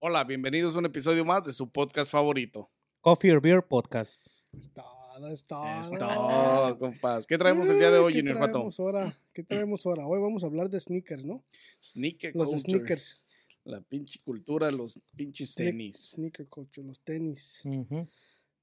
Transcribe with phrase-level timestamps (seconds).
[0.00, 2.70] Hola, bienvenidos a un episodio más de su podcast favorito.
[3.00, 4.22] Coffee or Beer Podcast.
[4.56, 5.80] Es todo, es todo.
[5.80, 7.26] Es todo, compas.
[7.26, 8.52] ¿Qué traemos el día de hoy, ¿Qué Junior Pato?
[8.52, 9.18] traemos ahora?
[9.34, 10.06] ¿Qué traemos ahora?
[10.06, 11.44] Hoy vamos a hablar de sneakers, ¿no?
[11.82, 12.60] Sneaker Los culture.
[12.78, 13.22] sneakers.
[13.64, 16.10] La pinche cultura, los pinches Sne- tenis.
[16.12, 17.62] Sneaker culture, los tenis.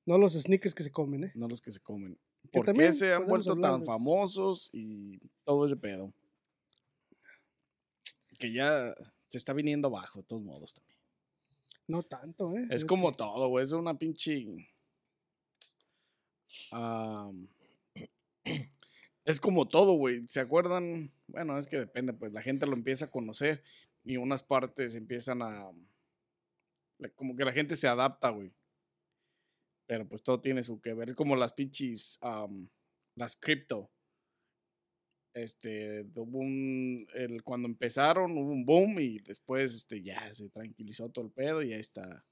[0.06, 1.32] No los sneakers que se comen, ¿eh?
[1.36, 2.18] No los que se comen.
[2.52, 6.12] Que ¿Por qué se han vuelto tan famosos y todo ese pedo?
[8.40, 8.96] Que ya
[9.30, 10.97] se está viniendo abajo, de todos modos también.
[11.88, 12.68] No tanto, ¿eh?
[12.70, 13.64] Es como todo, güey.
[13.64, 14.46] Es una pinche.
[16.72, 17.48] Am,
[19.25, 20.28] es como todo, güey.
[20.28, 21.12] ¿Se acuerdan?
[21.28, 23.64] Bueno, es que depende, pues la gente lo empieza a conocer
[24.03, 25.72] y unas partes empiezan a.
[27.16, 28.52] Como que la gente se adapta, güey.
[29.86, 31.09] Pero pues todo tiene su que ver.
[31.09, 32.20] Es como las pinches.
[33.16, 33.90] las cripto.
[35.38, 41.09] Este, hubo un, el, cuando empezaron hubo un boom y después este, ya se tranquilizó
[41.09, 42.25] todo el pedo y ya está.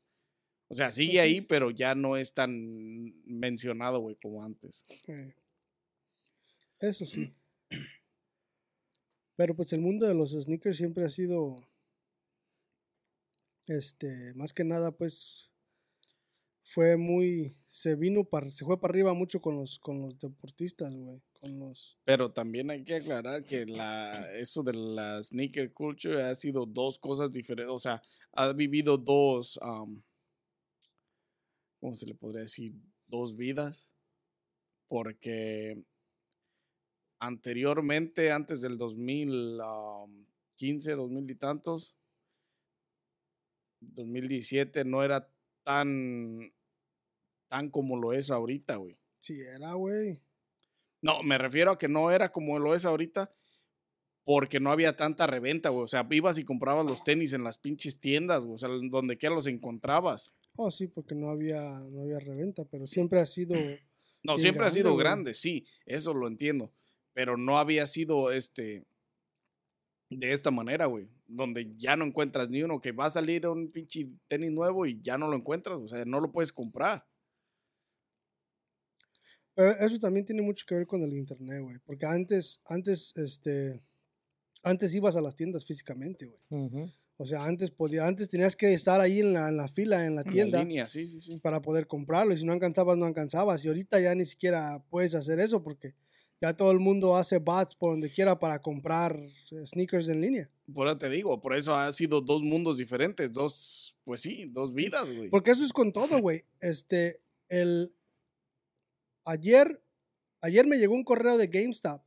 [0.68, 1.20] O sea, sigue sí.
[1.20, 4.84] ahí, pero ya no es tan mencionado, güey, como antes.
[6.80, 7.34] Eso sí.
[9.36, 11.68] Pero pues el mundo de los sneakers siempre ha sido.
[13.68, 15.52] Este, más que nada, pues.
[16.68, 17.56] Fue muy.
[17.68, 18.50] Se vino para.
[18.50, 21.22] Se fue para arriba mucho con los, con los deportistas, güey.
[21.40, 22.00] Con los.
[22.03, 26.98] Pero también hay que aclarar que la, eso de la sneaker culture ha sido dos
[26.98, 27.72] cosas diferentes.
[27.72, 28.02] O sea,
[28.34, 29.59] ha vivido dos,
[31.80, 32.74] ¿cómo se le podría decir?
[33.06, 33.94] Dos vidas.
[34.88, 35.84] Porque
[37.20, 41.96] anteriormente, antes del 2015, 2000 y tantos,
[43.82, 45.32] 2017 no era
[45.64, 46.55] tan,
[47.48, 48.98] tan como lo es ahorita, güey.
[49.18, 50.20] Sí, era, güey.
[51.02, 53.32] No, me refiero a que no era como lo es ahorita
[54.24, 55.84] porque no había tanta reventa, güey.
[55.84, 58.56] O sea, ibas y comprabas los tenis en las pinches tiendas, güey.
[58.56, 60.34] O sea, donde quiera los encontrabas.
[60.56, 61.62] Oh, sí, porque no había,
[61.92, 63.54] no había reventa, pero siempre ha sido.
[64.24, 65.04] No, siempre ha grande, sido güey.
[65.04, 66.74] grande, sí, eso lo entiendo.
[67.14, 68.88] Pero no había sido este
[70.10, 71.08] de esta manera, güey.
[71.28, 75.00] Donde ya no encuentras ni uno, que va a salir un pinche tenis nuevo y
[75.04, 75.78] ya no lo encuentras.
[75.78, 77.06] O sea, no lo puedes comprar.
[79.56, 81.78] Eso también tiene mucho que ver con el internet, güey.
[81.86, 83.82] Porque antes, antes, este,
[84.64, 86.40] antes ibas a las tiendas físicamente, güey.
[86.50, 86.92] Ujú.
[87.18, 90.16] O sea, antes podía, antes tenías que estar ahí en la, en la fila, en
[90.16, 91.38] la En la tienda, línea, sí, sí, sí.
[91.40, 92.34] para poder comprarlo.
[92.34, 93.64] Y si no alcanzabas, no alcanzabas.
[93.64, 95.96] Y ahorita ya ni siquiera puedes hacer eso porque
[96.42, 100.50] ya todo el mundo hace bots por donde quiera para comprar eh, sneakers en línea.
[100.74, 104.74] Por eso te digo, por eso ha sido dos mundos diferentes, dos, pues sí, dos
[104.74, 105.29] vidas, güey.
[105.29, 106.44] Porque eso es con todo, güey.
[106.59, 107.94] Este, el,
[109.26, 109.84] ayer,
[110.42, 112.02] ayer me llegó un correo de GameStop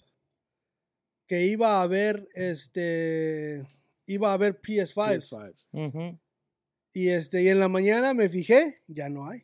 [1.26, 3.67] que iba a haber, este,
[4.06, 4.94] iba a haber PS5.
[4.94, 5.55] PS5.
[5.73, 6.20] Ujú.
[6.94, 9.43] Y este, y en la mañana me fijé, ya no hay.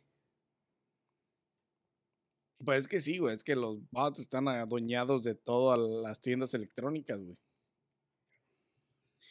[2.63, 6.53] Pues es que sí, güey, es que los bots están adueñados de todas las tiendas
[6.55, 7.37] electrónicas, güey.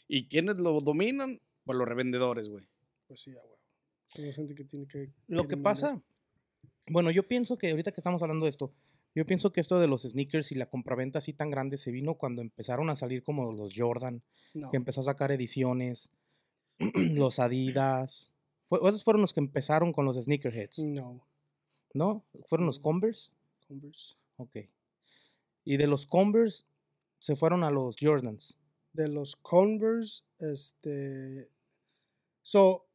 [0.07, 1.41] ¿Y quiénes lo dominan?
[1.65, 2.69] Pues los revendedores, güey.
[3.09, 4.27] Pues sí, ya, güey.
[4.27, 5.13] Hay gente que tiene que.
[5.27, 6.05] Lo que pasa, vender.
[6.87, 8.73] Bueno, yo pienso que ahorita que estamos hablando de esto,
[9.15, 12.15] yo pienso que esto de los sneakers y la compraventa así tan grande se vino
[12.17, 14.23] cuando empezaron a salir como los Jordan,
[14.55, 14.71] No.
[14.71, 16.09] que empezó a sacar ediciones,
[17.15, 18.31] los Adidas.
[18.71, 21.27] Esos fueron los que empezaron con los sneakerheads, No.
[21.93, 22.25] ¿no?
[22.49, 23.31] ¿Fueron los Converse?
[23.69, 24.17] Converse.
[24.37, 24.57] Ok.
[25.65, 26.65] Y de los Converse
[27.21, 28.59] se fueron a los Jordans.
[28.93, 31.51] De los Converse, este.
[32.43, 32.87] So,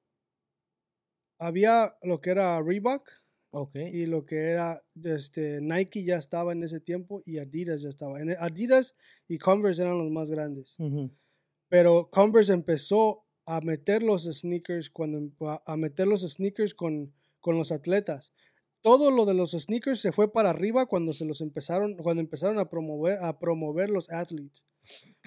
[1.37, 3.09] había lo que era Reebok
[3.51, 3.75] Ok.
[3.91, 8.19] y lo que era este, Nike ya estaba en ese tiempo y Adidas ya estaba.
[8.39, 8.95] Adidas
[9.27, 10.75] y Converse eran los más grandes.
[11.67, 17.57] Pero Converse empezó a meter los sneakers cuando a- a meter los sneakers con, con
[17.57, 18.33] los atletas.
[18.81, 22.59] Todo lo de los sneakers se fue para arriba cuando se los empezaron cuando empezaron
[22.59, 24.63] a promover a promover los athletes.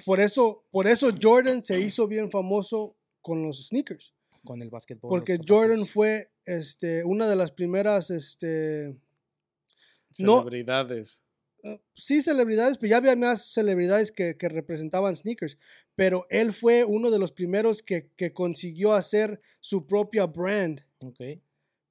[0.07, 5.09] Por eso por eso Jordan se hizo bien famoso con los sneakers, Con el básquetbol.
[5.09, 5.39] porque.
[5.47, 8.97] Jordan fue este una de las primeras este
[10.19, 10.39] No.
[10.39, 11.23] Celebridades.
[11.65, 15.57] Uh, sí celebridades, pero ya había más celebridades que, que representaban sneakers,
[15.95, 21.21] pero él fue uno de los primeros que, que consiguió hacer su propia brand, Ok.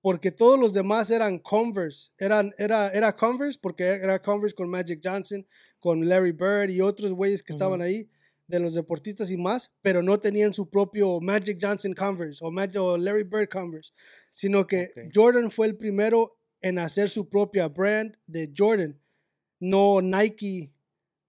[0.02, 5.00] porque todos los demás eran Converse, eran, era, era Converse porque era Converse con Magic
[5.02, 5.48] Johnson,
[5.80, 8.10] con Larry Bird y otros güeyes que estaban ahí,
[8.52, 12.76] de los deportistas y más, pero no tenían su propio Magic Johnson Converse o, Mag-
[12.78, 13.92] o Larry Bird Converse,
[14.34, 14.92] sino que.
[15.14, 19.00] Jordan fue el primero en hacer su propia brand de Jordan,
[19.60, 20.72] no Nike.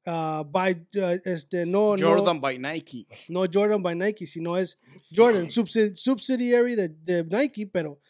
[0.05, 3.07] ah, by, ah, este, no, no- Jordan by Nike.
[3.29, 4.77] no Jordan by Nike, sino es
[5.15, 8.01] Jordan, subsi- subsidiary de, de Nike, pero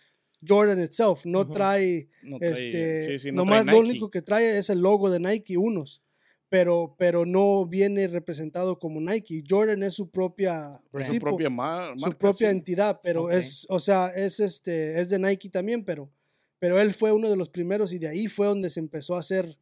[0.47, 4.23] Jordan itself no trae, No trae- este, sí, sí, no nomás trae lo único que
[4.23, 6.03] trae es el logo de Nike unos,
[6.53, 9.43] pero, pero no viene representado como Nike.
[9.49, 11.07] Jordan es su propia, Brand.
[11.07, 12.19] Su tipo, propia ma- su marca.
[12.19, 12.57] propia sí.
[12.57, 16.13] entidad, pero es, o sea, es este, es de Nike también, pero,
[16.59, 19.21] pero él fue uno de los primeros y de ahí fue donde se empezó a
[19.21, 19.57] hacer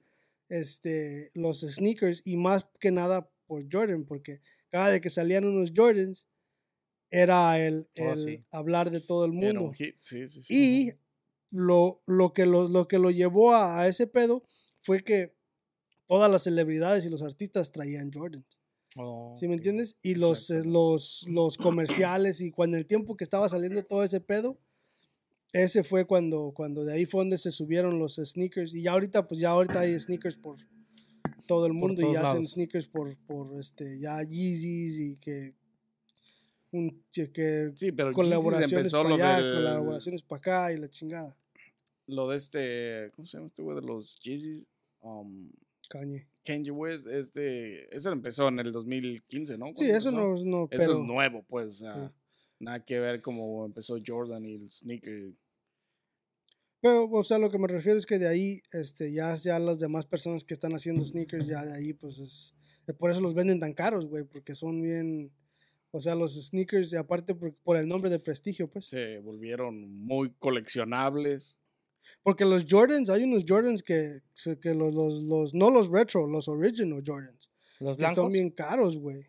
[0.49, 5.73] este, los sneakers y más que nada por Jordan, porque cada vez que salían unos
[5.75, 6.27] Jordans
[7.09, 8.45] era el, Oh, el sí.
[8.51, 9.73] hablar de todo el Era mundo.
[10.01, 10.31] sí.
[10.49, 10.93] Y
[11.53, 14.43] lo, lo, que lo, lo que lo llevó a, a ese pedo
[14.81, 15.39] fue que
[16.11, 18.59] todas las celebridades y los artistas traían Jordans.
[18.97, 19.97] Oh, ¿Sí me entiendes?
[20.03, 24.21] Y los, eh, los, los comerciales y cuando el tiempo que estaba saliendo todo ese
[24.21, 24.59] pedo,
[25.53, 28.75] ese fue cuando, cuando de ahí fue donde se subieron los sneakers.
[28.75, 30.57] Y ya ahorita, pues ya ahorita hay sneakers por
[31.47, 32.51] todo el mundo y hacen lados.
[32.51, 35.55] sneakers por, por este, ya Yeezys y que,
[36.73, 41.37] un, que Sí, pero colaboraciones para allá, del- colaboraciones para acá y la chingada.
[42.09, 44.67] Lo de este, ¿cómo se llama este güey de los Yeezys?
[45.03, 45.49] Um,
[45.91, 46.27] Kanye.
[46.45, 49.67] Kanye West, este, eso empezó en el 2015, ¿no?
[49.75, 50.45] Sí, ¿Cuándo eso empezó?
[50.47, 52.15] no, no Eso es nuevo, pues, o sea, Sí.
[52.61, 55.33] nada que ver como empezó Jordan y el sneaker.
[56.81, 59.79] Pero, o sea, lo que me refiero es que de ahí, este, ya, ya las
[59.79, 62.55] demás personas que están haciendo sneakers, ya de ahí, pues es,
[62.87, 65.31] eh, por eso los venden tan caros, güey, porque son bien,
[65.91, 68.87] o sea, los sneakers, y aparte por, por el nombre de prestigio, pues.
[68.87, 71.59] Se volvieron muy coleccionables.
[72.23, 74.21] Porque los Jordans, hay unos Jordans que,
[74.61, 78.17] que los, los, los, no los retro, los original Jordans, Los que blancos.
[78.17, 79.27] son bien caros, güey.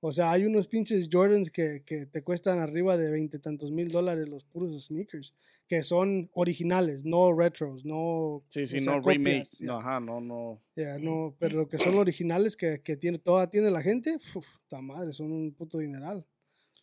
[0.00, 3.88] O sea, hay unos pinches Jordans que, que te cuestan arriba de veinte tantos mil
[3.90, 5.34] dólares los puros sneakers,
[5.66, 8.44] que son originales, no retros, no...
[8.48, 9.40] Sí, sí, no remake.
[9.40, 9.66] copias, ya.
[9.66, 10.60] No, ajá, no, no.
[10.76, 14.46] Ya, no, pero lo que son originales que, que tiene, toda tiene la gente, uf,
[14.68, 16.24] ta madre, son un puto dineral.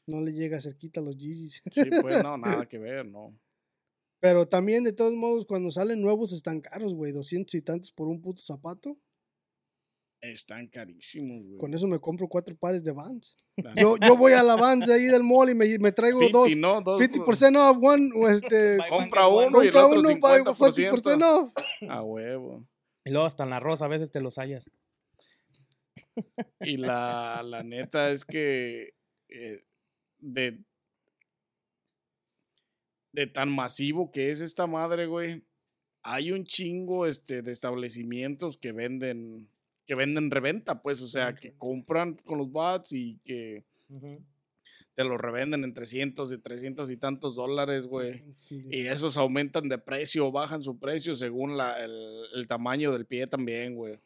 [0.05, 1.63] No le llega cerquita a los Yeezys.
[1.71, 3.33] Sí, pues no, nada que ver, no.
[4.25, 7.11] Pero también, de todos modos, cuando salen nuevos están caros, güey.
[7.11, 8.97] 200 y tantos por un puto zapato.
[10.19, 11.59] Están carísimos, güey.
[11.59, 13.37] Con eso me compro cuatro pares de Vans.
[13.75, 16.47] Yo, yo voy a la Vans de ahí del mall y me, me traigo dos.
[16.47, 16.81] 50, ¿no?
[16.81, 20.89] Dos, 50% off, one, o este, Compra uno y el compra otro uno, pago 50%.
[20.89, 21.53] 40% off.
[21.87, 22.67] A huevo.
[23.03, 24.71] Y luego hasta en la rosa a veces te los hallas.
[26.61, 28.95] Y la, la neta es que
[29.29, 29.63] eh,
[30.17, 30.63] de,
[33.15, 35.43] de tan masivo que es esta madre, güey,
[36.03, 39.49] hay un chingo este, de establecimientos que venden,
[39.87, 43.63] que venden reventa, pues, o sea, que compran con los bots y que
[44.95, 48.23] te los revenden en 300 y 300 y tantos dólares, güey.
[48.69, 53.05] Y esos aumentan de precio o bajan su precio según la, el, el tamaño del
[53.05, 53.99] pie también, güey.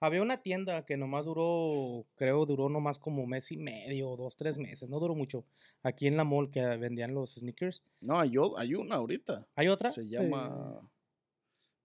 [0.00, 4.56] Había una tienda que nomás duró, creo, duró nomás como mes y medio, dos, tres
[4.56, 5.44] meses, no duró mucho.
[5.82, 7.82] Aquí en la mall que vendían los sneakers.
[8.00, 9.46] No, hay, hay una ahorita.
[9.56, 10.80] Hay otra Se llama.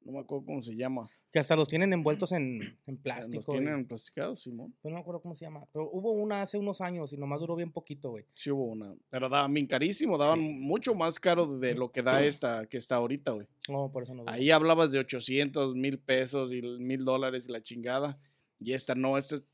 [0.05, 1.09] No me acuerdo cómo se llama.
[1.31, 3.43] que hasta los tienen envueltos en, en Los plástico.
[3.55, 4.75] y- tienen plastificados, Simón.
[4.81, 5.65] pues no me acuerdo cómo se llama.
[5.71, 8.25] Pero hubo una hace unos años y nomás duró bien poquito, güey.
[8.35, 8.93] Sí hubo una.
[9.09, 12.95] Pero daban bien carísimo, daban mucho más caro de lo que da esta que está
[12.97, 13.47] ahorita, güey.
[13.69, 14.23] No, por eso no.
[14.27, 18.19] Ahí hablabas de 800, mil pesos y mil dólares y la chingada.
[18.59, 19.45] Y esta no, esta es.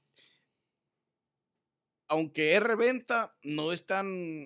[2.07, 4.45] Aunque es reventa, no es tan.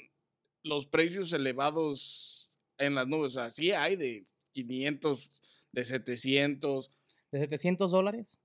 [0.63, 3.33] los precios elevados en las nubes.
[3.33, 5.29] O sea, sí hay de 500,
[5.74, 6.92] de 700,
[7.32, 8.39] ¿De 700 dólares?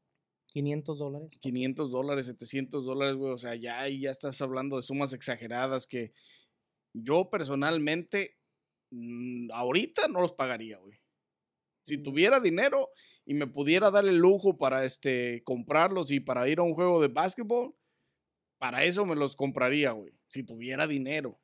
[0.54, 1.38] ¿500 dólares?
[1.40, 3.32] 500 dólares, 700 dólares, güey.
[3.32, 6.12] O sea, ya ahí ya estás hablando de sumas exageradas que
[6.94, 8.38] yo personalmente
[8.90, 10.98] mm, ahorita no los pagaría, güey.
[11.86, 12.90] Si tuviera dinero
[13.26, 17.00] y me pudiera dar el lujo para este comprarlos y para ir a un juego
[17.00, 17.74] de básquetbol,
[18.58, 20.14] para eso me los compraría, güey.
[20.26, 21.38] Si tuviera dinero.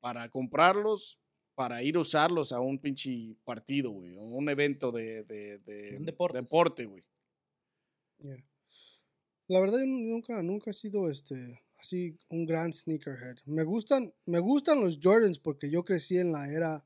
[0.00, 1.21] Para comprarlos,
[1.54, 4.14] para ir a usarlos a un pinche partido, güey.
[4.16, 5.58] O un evento de, de,
[6.00, 6.42] deportes.
[6.42, 7.04] deporte, güey.
[8.18, 8.44] Yeah.
[9.48, 13.38] La verdad, yo nu- nunca, nunca he sido este así un gran sneakerhead.
[13.44, 16.84] Me gustan, me gustan los Jordans porque yo crecí en la era,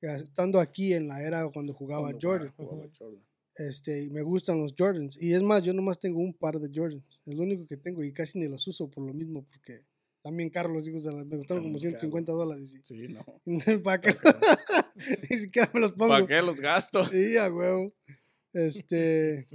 [0.00, 2.52] estando aquí en la era cuando jugaba Cuando Jordan.
[2.56, 3.22] jugaba Jordan.
[3.56, 5.20] Este, y me gustan los Jordans.
[5.20, 7.20] Y es más, yo nomás tengo un par de Jordans.
[7.26, 9.84] Es lo único que tengo y casi ni los uso por lo mismo porque
[10.28, 12.74] también caros los hijos de la, me costaron como Muy 150 dólares.
[12.74, 13.24] Y, Sí, no.
[13.82, 14.14] ¿Para qué?
[15.30, 16.10] Ni siquiera me los pongo.
[16.10, 17.08] ¿Para qué los gasto?
[17.08, 17.94] Sí, a huevo.
[18.52, 19.46] Este.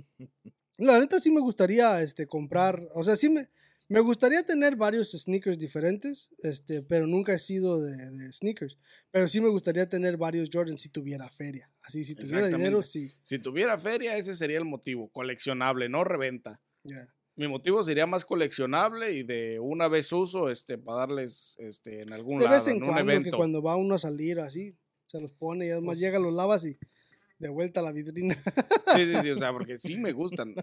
[0.77, 2.87] La neta sí me gustaría este, comprar.
[2.95, 3.49] O sea, sí me,
[3.87, 6.31] me gustaría tener varios sneakers diferentes.
[6.39, 8.79] Este, pero nunca he sido de, de sneakers.
[9.11, 11.69] Pero sí me gustaría tener varios Jordans si tuviera feria.
[11.83, 13.13] Así, si tuviera dinero, sí.
[13.21, 15.11] Si tuviera feria, ese sería el motivo.
[15.11, 16.59] Coleccionable, no reventa.
[16.83, 17.13] ya.
[17.35, 22.13] Mi motivo sería más coleccionable y de una vez uso, este, para darles, este, en
[22.13, 23.37] algún De lado, vez en un cuando, que evento.
[23.37, 24.75] cuando va uno a salir así,
[25.07, 26.77] se los pone y además llega, los lavas y
[27.39, 28.35] de vuelta a la vitrina.
[28.95, 30.53] Sí, sí, sí, o sea, porque sí me gustan.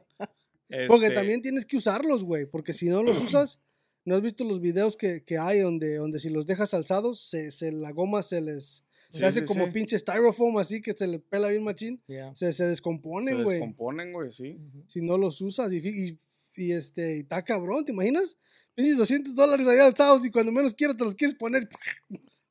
[0.86, 2.46] Porque Este, también tienes que usarlos, güey.
[2.46, 3.58] Porque si no los usas,
[4.04, 7.50] ¿no has visto los videos que, que hay donde, donde si los dejas alzados, se,
[7.50, 8.84] se- la goma se les...
[9.10, 9.72] Se Sí, hace sí, como sí.
[9.72, 12.00] pinche styrofoam así que se le pela bien machín.
[12.06, 12.32] Yeah.
[12.32, 13.56] Se, se se descomponen, güey.
[13.56, 14.56] descomponen, güey, sí.
[14.86, 15.72] Si no los usas.
[15.72, 16.16] Y,
[16.54, 18.38] y, este, y está cabrón, ¿te imaginas?
[18.74, 21.68] Pinches 200 dólares ahí alzados y cuando menos quieras te los quieres poner.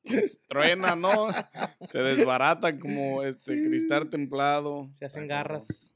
[0.48, 1.28] Truena, ¿no?
[1.88, 4.88] Se desbaratan como este cristal templado.
[4.94, 5.94] Se hacen garras.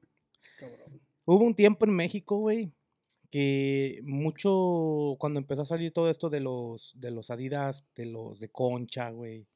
[0.58, 1.00] Cabrón.
[1.24, 2.74] Hubo un tiempo en México, güey,
[3.30, 8.40] que mucho, cuando empezó a salir todo esto de los, de los Adidas, de los
[8.40, 9.48] de Concha, güey,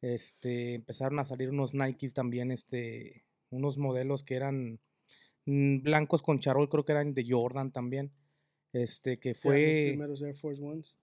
[0.00, 4.80] este, empezaron a salir unos Nikes también, este, unos modelos que eran
[5.82, 8.12] blancos con charol, creo que eran de Jordan también,
[8.72, 10.96] este, que los fue, primeros Air Force Ones.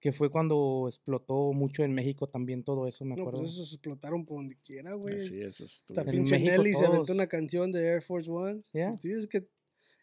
[0.00, 3.40] que fue cuando explotó mucho en México también todo eso, me No, acuerdo.
[3.40, 5.20] pues esos explotaron por donde quiera, güey.
[5.20, 8.02] Sí, eso es Hasta En pinche México Nelly se aventó todos- una canción de Air
[8.02, 8.70] Force Ones.
[8.72, 8.98] Yeah.
[8.98, 9.46] Sí, es que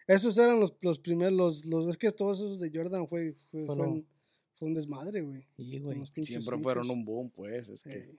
[0.08, 3.62] esos eran los, los primeros, los, los, es que todos esos de Jordan fue, fue,
[3.64, 4.08] un,
[4.56, 5.44] fue un desmadre, güey.
[5.56, 5.98] Sí, güey.
[6.00, 7.70] los Siempre fueron un boom, pues.
[7.70, 8.16] Es que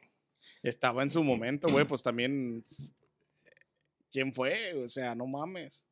[0.62, 2.64] estaba en su momento, güey, pues también.
[4.10, 4.74] ¿Quién fue?
[4.74, 5.84] O sea, no mames.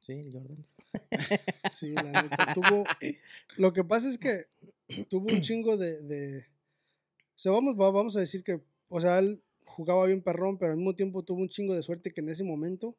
[0.00, 0.74] Sí, Jordans.
[1.70, 2.84] Sí, la neta, tuvo,
[3.56, 4.42] lo que pasa es que
[5.08, 9.18] tuvo un chingo de, de o sea, vamos, va- vamos a decir que, o sea,
[9.18, 12.28] él jugaba bien perrón, pero al mismo tiempo tuvo un chingo de suerte que en
[12.28, 12.96] ese momento,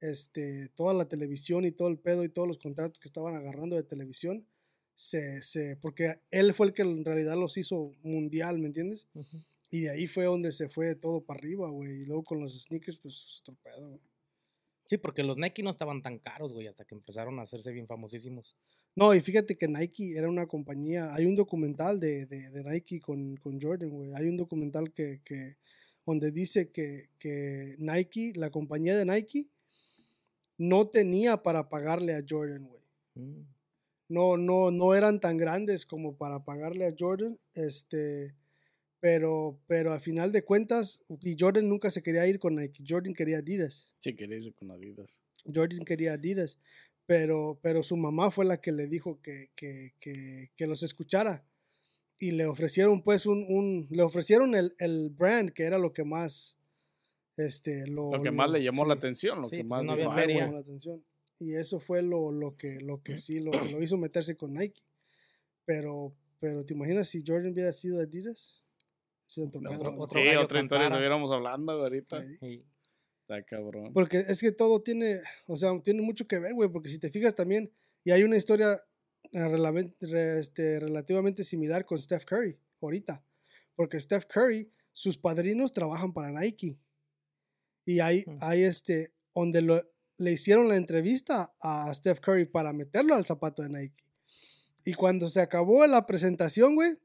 [0.00, 3.76] este, toda la televisión y todo el pedo y todos los contratos que estaban agarrando
[3.76, 4.46] de televisión,
[4.94, 9.06] se, se, porque él fue el que en realidad los hizo mundial, ¿me entiendes?
[9.70, 12.60] Y de ahí fue donde se fue todo para arriba, güey, y luego con los
[12.60, 14.10] sneakers, pues, es otro pedo, güey.
[14.86, 17.86] Sí, porque los Nike no estaban tan caros, güey, hasta que empezaron a hacerse bien
[17.86, 18.56] famosísimos.
[18.96, 23.00] No, y fíjate que Nike era una compañía, hay un documental de, de, de Nike
[23.00, 24.12] con, con Jordan, güey.
[24.14, 25.58] Hay un documental que, que
[26.04, 29.48] donde dice que, que Nike, la compañía de Nike,
[30.58, 32.82] no tenía para pagarle a Jordan, güey.
[33.14, 33.46] Mm.
[34.08, 38.34] No, no, no eran tan grandes como para pagarle a Jordan, este,
[39.00, 43.14] pero, pero al final de cuentas, y Jordan nunca se quería ir con Nike, Jordan
[43.14, 43.86] quería Adidas.
[44.00, 45.22] Sí, quería irse con Adidas.
[45.52, 46.58] Jordan quería Adidas,
[47.06, 51.44] pero, pero su mamá fue la que le dijo que, que, que, que los escuchara.
[52.18, 56.04] Y le ofrecieron pues un, un le ofrecieron el, el brand, que era lo que
[56.04, 56.58] más,
[57.38, 59.96] este, lo, Lo que más le llamó la atención, lo Sí, que pues, más no
[59.96, 60.44] dijo, había "Ay, le güey".
[60.44, 61.02] llamó la atención.
[61.38, 64.82] Y eso fue lo, lo que, lo que sí lo, lo hizo meterse con Nike.
[65.64, 68.59] Pero, pero ¿te imaginas si Jordan hubiera sido Adidas?
[69.30, 72.24] Sí, otra historia estuviéramos hablando ahorita.
[72.40, 72.64] Sí.
[73.22, 73.92] Está cabrón.
[73.92, 77.10] Porque es que todo tiene, o sea, tiene mucho que ver, güey, porque si te
[77.10, 77.70] fijas también,
[78.04, 78.80] y hay una historia
[79.32, 83.22] eh, este, relativamente similar con Steph Curry, ahorita,
[83.76, 86.76] porque Steph Curry, sus padrinos trabajan para Nike,
[87.84, 88.36] y hay, Mm.
[88.40, 93.62] hay este, donde lo- le hicieron la entrevista a Steph Curry para meterlo al zapato
[93.62, 94.04] de Nike,
[94.84, 96.98] y cuando se acabó la presentación, güey,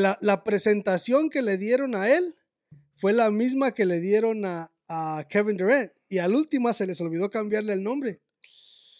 [0.00, 2.36] la, la presentación que le dieron a él
[2.94, 5.92] fue la misma que le dieron a, a Kevin Durant.
[6.08, 8.20] Y al última se les olvidó cambiarle el nombre.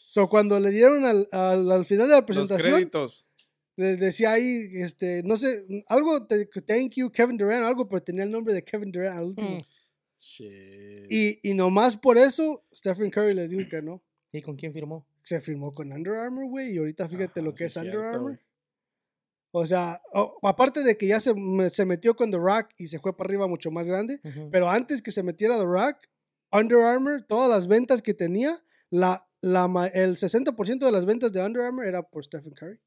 [0.07, 3.27] So, cuando le dieron al, al, al final de la Los presentación, créditos.
[3.77, 8.23] le decía ahí, este, no sé, algo, de, thank you, Kevin Durant, algo, pero tenía
[8.25, 9.59] el nombre de Kevin Durant al último.
[9.59, 9.63] Mm.
[10.19, 11.13] Shit.
[11.13, 14.03] Y, y nomás por eso, Stephen Curry les dijo que no.
[14.33, 15.07] ¿Y con quién firmó?
[15.23, 18.01] Se firmó con Under Armour, güey, y ahorita fíjate Ajá, lo que sí es Under
[18.01, 18.41] Armour.
[19.57, 20.03] O sea,
[20.43, 21.33] aparte de que ya se,
[21.71, 24.21] se metió con The Rock y se fue para arriba mucho más grande,
[24.51, 26.09] pero antes que se metiera The Rock,
[26.51, 28.59] Under Armour, todas las ventas que tenía,
[28.91, 32.81] la, la, el 60% de las ventas de Under Armour era por Stephen Curry,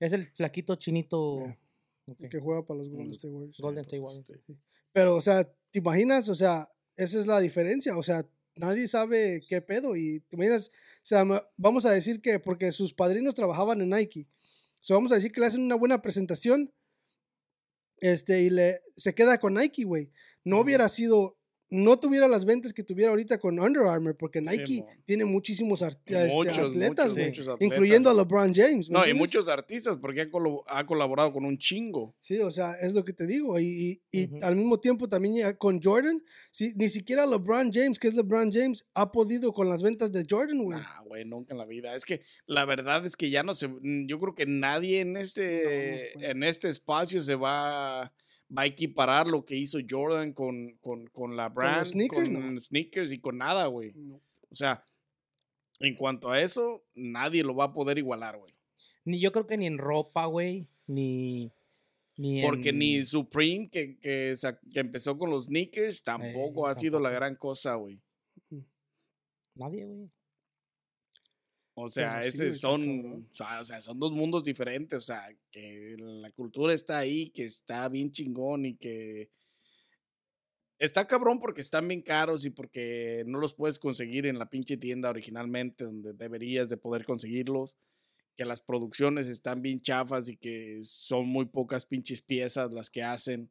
[0.00, 1.38] Es el flaquito chinito.
[1.38, 1.58] Yeah.
[2.06, 2.28] Ok.
[2.28, 3.58] que juega para los Golden State Warriors.
[3.60, 4.32] Golden State Warriors.
[4.92, 6.28] Pero, o sea, ¿te imaginas?
[6.28, 7.96] O sea, esa es la diferencia.
[7.96, 9.94] O sea, nadie sabe qué pedo.
[9.94, 11.24] Y te imaginas, o sea,
[11.56, 14.26] vamos a decir que porque sus padrinos trabajaban en Nike.
[14.82, 16.72] O sea, vamos a decir que le hacen una buena presentación.
[17.98, 20.10] Este, y le se queda con Nike, güey.
[20.44, 21.38] No hubiera sido,
[21.72, 25.98] no tuviera las ventas que tuviera ahorita con Under Armour, porque Nike tiene muchísimos art-
[26.04, 27.26] este, Muchos, atletas, muchos, güey.
[27.26, 27.66] muchos atletas.
[27.66, 28.90] Incluyendo a LeBron James.
[28.90, 30.28] ¿me No, y muchos artistas, porque
[30.66, 32.14] ha, colaborado con un chingo.
[32.20, 33.58] Sí, o sea, es lo que te digo.
[33.58, 38.08] Y, y- al mismo tiempo también ya con Jordan, sí, ni siquiera LeBron James, que
[38.08, 40.78] es LeBron James, ha podido con las ventas de Jordan, güey.
[40.78, 41.94] Nah, güey, nunca en la vida.
[41.94, 43.68] Es que la verdad es que ya no se.
[44.06, 48.12] Yo creo que nadie en este, en este espacio se va,
[48.56, 52.60] va a equiparar lo que hizo Jordan con, con, con la brand, sneakers, con no.
[52.60, 53.92] sneakers y con nada, güey.
[53.94, 54.16] No.
[54.50, 54.84] O sea,
[55.80, 58.54] en cuanto a eso, nadie lo va a poder igualar, güey.
[59.04, 60.68] Ni yo creo que ni en ropa, güey.
[60.86, 61.50] Ni.
[62.18, 64.36] Ni Porque en- ni Supreme, que, que,
[64.70, 68.00] que empezó con los sneakers, tampoco ha sido la gran cosa, güey.
[69.54, 70.10] Nadie, güey.
[71.74, 74.98] O sea, ese son, o sea, son dos mundos diferentes.
[74.98, 79.30] O sea, que la cultura está ahí, que está bien chingón y que
[80.78, 84.76] está cabrón porque están bien caros y porque no los puedes conseguir en la pinche
[84.76, 87.76] tienda originalmente donde deberías de poder conseguirlos.
[88.36, 93.02] Que las producciones están bien chafas y que son muy pocas pinches piezas las que
[93.02, 93.50] hacen.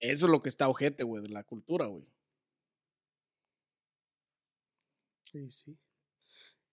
[0.00, 2.04] Eso es lo que está ojete, güey, de la cultura, güey.
[5.30, 5.78] Sí, sí.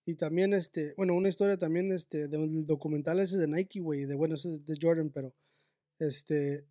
[0.05, 4.05] Y también, este, bueno, una historia también, este, de un documental ese de Nike, güey,
[4.05, 5.33] de, bueno, ese es de Jordan, pero,
[5.99, 6.67] este,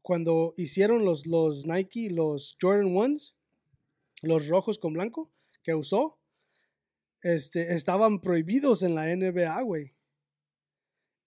[0.00, 3.36] cuando hicieron los, los Nike, los Jordan Ones,
[4.22, 5.30] los rojos con blanco,
[5.62, 6.18] que usó,
[7.22, 9.94] este, estaban prohibidos en la NBA, güey.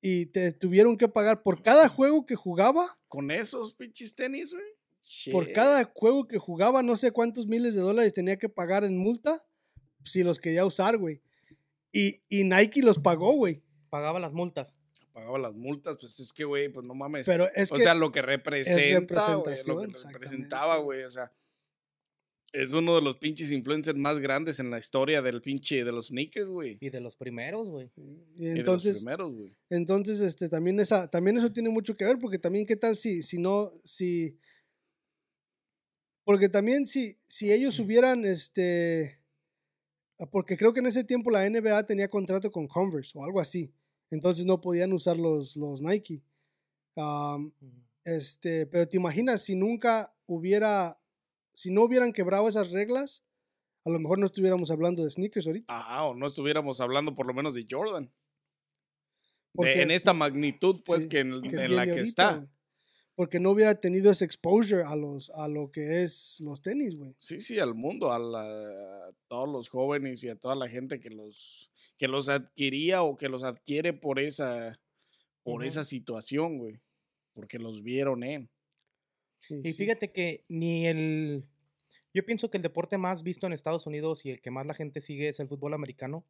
[0.01, 4.77] Y te tuvieron que pagar por cada juego que jugaba, Con esos pinches tenis, güey.
[5.32, 5.56] Por shit.
[5.56, 9.41] cada juego que jugaba, no sé cuántos miles de dólares tenía que pagar en multa
[10.04, 11.22] si los quería usar, güey.
[11.91, 13.63] Y, y Nike los pagó, güey.
[13.89, 14.80] Pagaba las multas.
[15.13, 17.26] pagaba las multas, pues es que, güey, pues no mames.
[17.26, 21.04] Pero es o que sea, lo que representa, güey, lo representación, que representaba, güey.
[21.04, 21.32] o sea,
[22.54, 26.08] es uno de los pinches influencers más grandes en la historia del pinche de los
[26.08, 26.78] sneakers, güey.
[26.80, 27.91] Y de los primeros, güey.
[27.96, 29.56] y Y de los entonces, primeros, güey.
[29.70, 33.24] entonces este, también, esa, también eso tiene mucho que ver, porque también qué tal si,
[33.24, 34.38] si no, si...
[36.28, 39.22] Porque también si, si ellos hubieran, este...
[40.20, 43.40] ah, Porque creo que en ese tiempo la NBA tenía contrato con Converse o algo
[43.40, 43.72] así.
[44.12, 46.26] Entonces no podían usar los, los Nike.
[46.98, 47.54] Ujú.
[48.04, 51.00] Este, pero te imaginas si nunca hubiera,
[51.54, 53.24] si no hubieran quebrado esas reglas,
[53.86, 55.74] a lo mejor no estuviéramos hablando de sneakers ahorita.
[55.80, 58.12] Ajá, o no estuviéramos hablando por lo menos de Jordan.
[59.54, 62.48] De- en esta magnitud, pues, Sí, que en, que en tiene la que ahorita, está.
[63.17, 67.15] Porque no hubiera tenido ese exposure a los, a lo que es los tenis, güey.
[67.17, 70.99] Sí, sí, al mundo, a, la- a todos los jóvenes y a toda la gente
[70.99, 74.80] que los, que los adquiría o que los adquiere por esa,
[75.41, 76.80] por esa situación, güey.
[77.34, 78.49] Porque los vieron en.
[79.39, 79.77] Sí, Y sí.
[79.80, 81.43] fíjate que ni el.
[82.13, 84.73] Yo pienso que el deporte más visto en Estados Unidos y el que más la
[84.75, 86.23] gente sigue es el fútbol americano.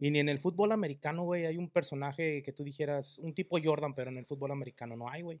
[0.00, 3.58] Y ni en el fútbol americano, güey, hay un personaje que tú dijeras, un tipo
[3.62, 5.40] Jordan, pero en el fútbol americano no hay, güey.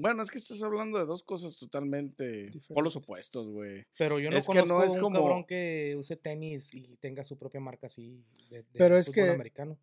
[0.00, 3.84] Bueno, es que estás hablando de dos cosas totalmente por los opuestos, güey.
[3.98, 6.96] Pero yo no Es que no conozco es un como- cabrón que use tenis y
[7.00, 9.78] tenga su propia marca así de, de Pero es fútbol que- americano.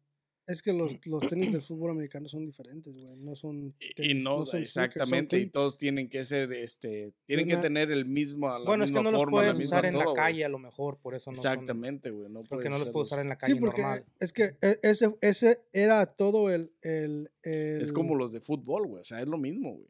[0.49, 3.17] Es que los, los tenis del fútbol americano son diferentes, güey.
[3.17, 7.49] No son Y- no, son sneakers, son exactamente, y todos tienen que ser, este, tienen
[7.49, 10.05] que tener el mismo, la Bueno, es que no los forma, puedes usar en la
[10.05, 12.29] todo, calle a lo mejor, por eso no Exactamente, güey.
[12.29, 14.05] No porque no los puedes usar en la Sí, calle porque normal.
[14.21, 18.87] es que e- ese, ese era todo el, el, el- Es como los de fútbol,
[18.87, 19.01] güey.
[19.01, 19.89] O sea, es lo mismo, güey.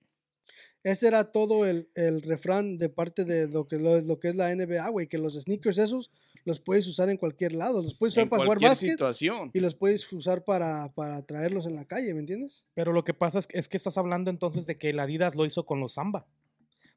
[0.84, 4.36] Ese era todo el, el refrán de parte de lo que, lo, lo que es
[4.36, 5.08] la NBA, güey.
[5.08, 6.12] Que los sneakers esos
[6.46, 7.82] los puedes usar en cualquier lado.
[7.82, 9.52] Los puedes usar En para jugar básquet situación.
[9.54, 12.64] y los puedes usar para, para traerlos en la calle, ¿me entiendes?
[12.74, 15.36] Pero lo que pasa es que, es que estás hablando entonces de que el Adidas
[15.36, 16.26] lo hizo con los Samba.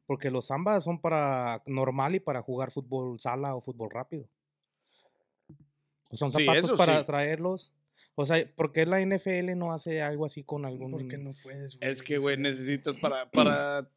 [0.06, 4.28] Porque los Zambas son para normal y para jugar fútbol sala o fútbol rápido.
[6.10, 7.06] O son zapatos para sí.
[7.06, 7.72] traerlos.
[8.20, 10.90] O sea, ¿por qué la NFL no hace algo así con algún...
[10.90, 11.90] Porque no puedes, güey.
[11.90, 13.90] Es que, güey, necesitas para, para,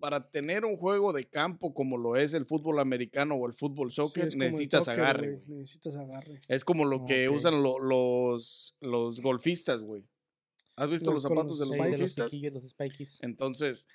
[0.00, 3.92] para tener un juego de campo como lo es el fútbol americano o el fútbol
[3.92, 5.58] soccer, necesitas soccer, agarre, güey, güey.
[5.60, 6.40] Necesitas agarre.
[6.48, 10.04] Es como lo que usan lo- los, los golfistas, güey.
[10.76, 11.98] ¿Has visto Los- los zapatos los de Sí, los de los
[12.76, 13.20] golfistas?
[13.22, 13.88] Entonces,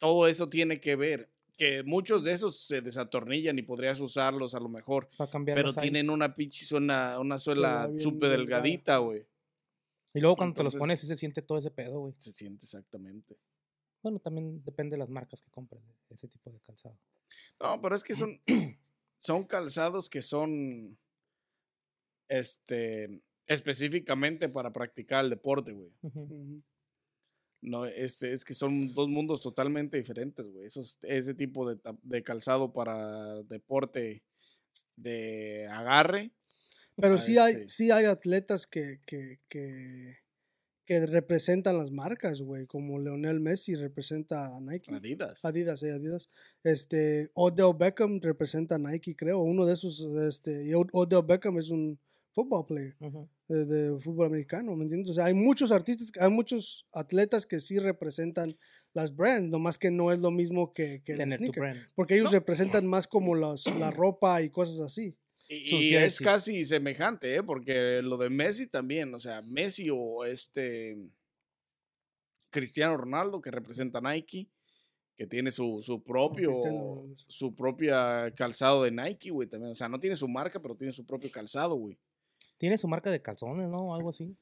[0.00, 1.30] todo eso tiene que ver.
[1.58, 5.10] Que muchos de esos se desatornillan y podrías usarlos a lo mejor.
[5.18, 9.26] Para cambiar Pero los tienen una pinche suela, una suela súper delgadita, güey.
[10.14, 12.14] Y luego cuando te los pones sí se siente todo ese pedo, güey.
[12.18, 13.36] Se siente exactamente.
[14.02, 16.96] Bueno, también depende de las marcas que compres, de ese tipo de calzado.
[17.60, 18.40] No, pero es que son,
[19.16, 20.96] son calzados que son
[22.28, 25.90] este específicamente para practicar el deporte, güey.
[26.02, 26.62] Ujú.
[27.60, 30.66] No, este, es que son dos mundos totalmente diferentes, güey.
[30.66, 34.22] Esos, ese tipo de, de calzado para deporte
[34.96, 36.30] de agarre.
[36.96, 40.18] Pero sí hay, este- sí hay atletas que, que, que,
[40.84, 42.66] que representan las marcas, güey.
[42.66, 44.92] Como Leonel Messi representa a Nike.
[44.94, 45.44] Adidas.
[45.44, 46.28] Adidas, eh, Adidas.
[46.64, 49.40] Este, Odell Beckham representa a Nike, creo.
[49.40, 52.00] Uno de esos, este, y Odell Beckham es un
[52.38, 53.28] football player Ujú.
[53.48, 55.10] de, de fútbol americano, ¿me entiendes?
[55.10, 58.56] O sea, hay muchos artistas, hay muchos atletas que sí representan
[58.92, 61.90] las brands, nomás que no es lo mismo que, que el sneaker.
[61.96, 65.16] Porque ellos representan más como los, la ropa y cosas así.
[65.48, 67.42] Y, y es casi semejante, ¿eh?
[67.42, 70.96] Porque lo de Messi también, o sea, Messi o este
[72.50, 74.48] Cristiano Ronaldo que representa Nike,
[75.16, 76.52] que tiene su, su propio
[77.26, 79.72] su propia calzado de Nike, güey, también.
[79.72, 81.98] O sea, no tiene su marca, pero tiene su propio calzado, güey.
[82.58, 83.94] Tiene su marca de calzones, ¿no?
[83.94, 84.36] Algo así.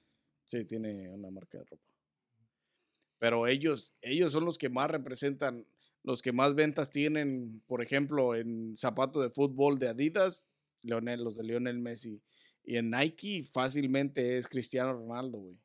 [0.46, 1.84] Sí, tiene una marca de ropa.
[3.18, 5.66] Pero ellos, ellos son los que más representan,
[6.02, 10.46] los que más ventas tienen, por ejemplo, en zapatos de fútbol de Adidas,
[10.82, 12.22] Leonel, los de Lionel Messi.
[12.62, 15.58] Y en Nike fácilmente es Cristiano Ronaldo, güey.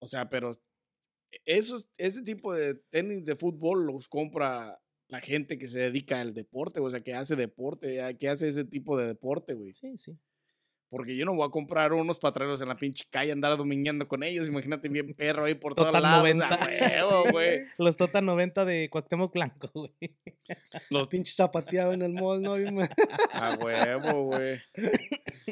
[0.00, 0.52] O sea, pero
[1.44, 6.34] esos, ese tipo de tenis de fútbol los compra la gente que se dedica al
[6.34, 9.72] deporte, o sea, que hace deporte, que hace ese tipo de deporte, güey.
[9.74, 10.16] Sí, sí.
[10.90, 14.08] Porque yo no voy a comprar unos para traerlos en la pinche calle, andar domingueando
[14.08, 14.48] con ellos.
[14.48, 16.18] Imagínate bien perro ahí por todos Total lados.
[16.18, 16.46] 90.
[16.46, 17.60] a huevo, güey.
[17.78, 20.18] Los Tota 90 de Cuauhtémoc Blanco, güey.
[20.90, 22.54] Los Pinche zapateado en el mall, ¿no?
[23.32, 24.58] A huevo, güey.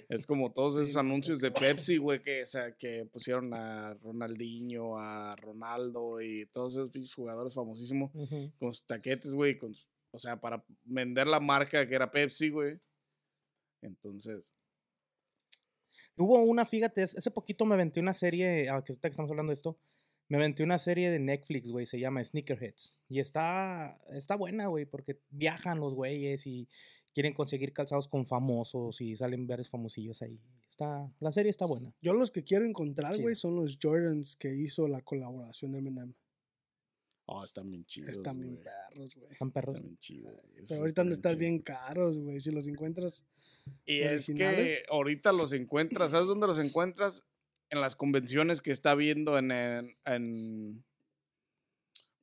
[0.09, 4.99] Es como todos esos anuncios de Pepsi, güey, que, o sea, que pusieron a Ronaldinho,
[4.99, 8.11] a Ronaldo y todos esos pinches jugadores famosísimos
[8.59, 9.57] con sus taquetes, güey.
[9.57, 9.73] con
[10.11, 12.77] O sea, para vender la marca que era Pepsi, güey.
[13.83, 14.53] Entonces,
[16.19, 19.51] Hubo una, fíjate, hace poquito me aventé una serie, ah, que ahorita que estamos hablando
[19.51, 19.79] de esto,
[20.29, 23.01] me aventé una serie de Netflix, güey, se llama Sneakerheads.
[23.09, 26.69] Y está, está buena, güey, porque viajan los güeyes y
[27.15, 30.39] quieren conseguir calzados con famosos y salen varios famosillos ahí.
[30.67, 31.95] Está, la serie está buena.
[32.03, 33.23] Yo los que quiero encontrar, Sí.
[33.23, 36.13] güey, son los Jordans que hizo la colaboración Eminem.
[37.27, 38.11] oh, están bien chidos.
[38.11, 39.33] Están bien perros, güey.
[39.33, 39.75] Están perros.
[39.75, 40.37] Están bien chidos.
[40.69, 42.41] Pero ahorita de están estar bien caros, güey.
[42.41, 43.25] Si los encuentras.
[43.87, 47.25] Y es que ahorita los encuentras, ¿sabes dónde los encuentras?
[47.71, 50.85] En las convenciones que está viendo en, en, en-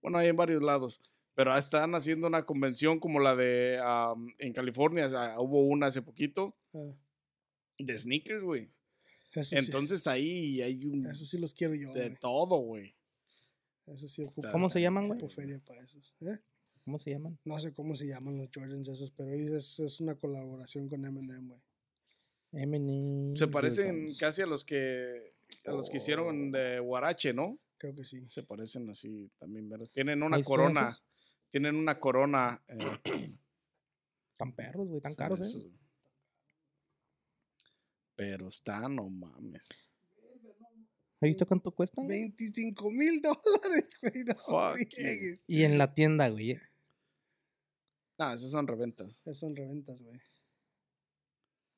[0.02, 1.02] bueno, hay en varios lados,
[1.34, 5.88] pero están haciendo una convención como la de am, en California, o sea, hubo una
[5.88, 6.92] hace poquito ah,
[7.78, 8.70] de sneakers, güey.
[9.44, 12.96] sí, Entonces ahí hay un eso sí los quiero yo, de todo, güey.
[13.88, 14.50] Eso sí ocupo.
[14.52, 15.20] ¿Cómo se llaman, güey?
[15.66, 16.16] para esos.
[16.22, 16.40] ¿eh?
[16.86, 17.40] ¿Cómo se llaman?
[17.44, 21.48] No sé cómo se llaman los Jordans esos, pero es, es una colaboración con Eminem,
[21.48, 21.62] güey.
[22.52, 23.36] Eminem.
[23.36, 24.20] Se parecen Jordans.
[24.20, 25.34] casi a los que
[25.66, 27.60] a los que hicieron de Guarache, ¿no?
[27.78, 28.26] Creo que sí.
[28.28, 29.88] Se parecen así también, ¿verdad?
[29.92, 31.04] Tienen una ¿Ahí son corona, esos?
[31.50, 32.78] tienen una corona eh,
[34.38, 35.44] Tan perros, güey, tan caros, ¿eh?
[35.46, 35.66] esos.
[38.16, 39.70] Pero está, no mames.
[41.22, 42.06] ¿Has visto cuánto cuestan?
[42.06, 44.24] 25 mil dólares, güey.
[44.26, 44.74] No.
[45.48, 46.60] Y en la tienda, güey.
[48.18, 49.20] Ah, esos son reventas.
[49.20, 50.20] Esas son reventas, güey.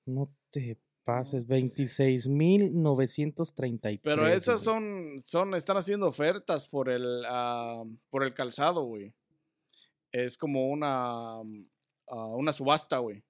[0.05, 1.45] No te pases.
[1.47, 4.01] 26,933.
[4.03, 9.13] Pero esas son, son, están haciendo ofertas por el, ah, por el calzado, güey.
[10.11, 11.39] Es como una,
[12.07, 13.23] ah, una subasta, güey.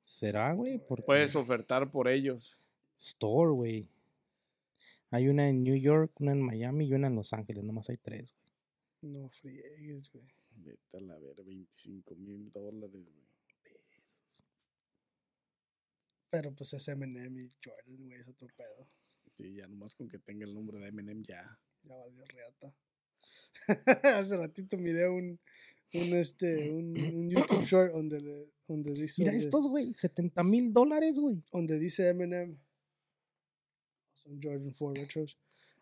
[0.00, 0.78] ¿Será, güey?
[0.78, 2.60] Porque Puedes ofertar por ellos.
[2.96, 3.88] Store, güey.
[5.10, 7.64] Hay una en New York, una en Miami y una en Los Ángeles.
[7.64, 8.46] Nomás hay tres, güey.
[9.12, 10.24] No friegues, güey.
[10.56, 13.26] Vete a la ver, 25 mil dólares, güey.
[16.30, 18.88] Pero pues es Eminem y Jordan, güey, es otro pedo.
[19.36, 21.58] Sí, ya nomás con que tenga el nombre de Eminem ya.
[21.82, 22.74] Ya valió reata.
[24.18, 25.38] Hace ratito miré un,
[25.94, 29.22] un, este, un, un YouTube short donde, le- donde dice...
[29.22, 31.42] Mira donde- estos, güey, 70 mil dólares, güey.
[31.52, 32.58] donde dice Eminem,
[34.14, 35.38] son Jordan 4 retros,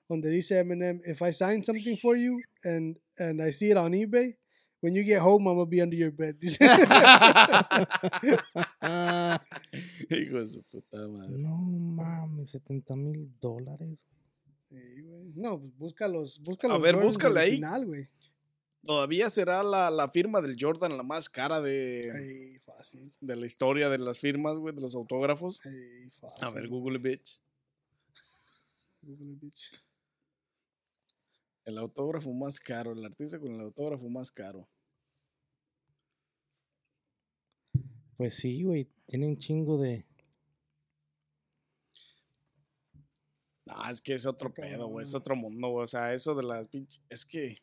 [0.09, 3.93] donde dice Eminem, if I sign something for you and and I see it on
[3.95, 4.37] eBay,
[4.85, 6.37] when you get home, I'm gonna be under your bed.
[10.11, 11.39] Hijo de su puta madre.
[11.39, 14.05] no mames, 70 mil dólares.
[15.35, 17.61] No, pues busca los, busca A ver, Jordans búscale ahí.
[17.87, 18.09] güey.
[18.85, 23.15] Todavía será la, la firma del Jordan la más cara de, Ay, fácil.
[23.21, 25.61] de la historia de las firmas, güey, de los autógrafos.
[25.65, 26.45] Ay, fácil.
[26.45, 27.41] A ver, Google bitch.
[29.01, 29.73] Google, bitch.
[31.65, 34.69] El autógrafo más caro, el artista con el autógrafo más caro.
[38.17, 40.07] Pues sí, güey, tienen chingo de...
[43.67, 45.05] No, es que es otro pedo, güey.
[45.07, 45.85] Es otro mundo, güey.
[45.85, 47.03] O sea, eso de las pinches.
[47.09, 47.63] Es que.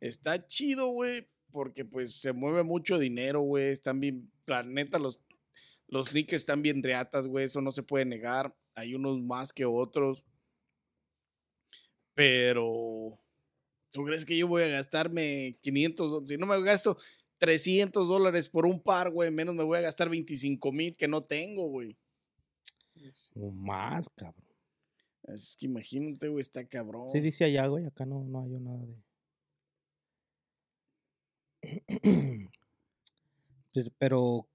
[0.00, 1.28] Está chido, güey.
[1.50, 3.72] Porque pues se mueve mucho dinero, güey.
[3.72, 4.30] Están bien.
[4.46, 5.20] La neta, los,
[5.88, 7.46] los sneakers están bien reatas, güey.
[7.46, 8.54] Eso no se puede negar.
[8.76, 10.24] Hay unos más que otros.
[12.14, 13.18] Pero.
[13.90, 16.10] ¿Tú crees que yo voy a gastarme 500?
[16.10, 16.96] do- Si no me gasto
[17.38, 21.22] 300 dólares por un par, güey, menos me voy a gastar 25 mil que no
[21.22, 21.96] tengo, güey.
[23.34, 24.46] O más, cabrón.
[25.24, 27.10] Es que imagínate, güey, está cabrón.
[27.12, 28.96] Sí dice allá, güey, acá no, no hay nada de...
[33.98, 34.48] Pero-.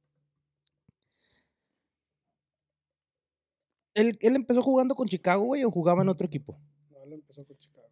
[3.93, 6.57] ¿Él, ¿Él empezó jugando con Chicago, güey, o jugaba en otro equipo?
[6.89, 7.89] No, él empezó con Chicago.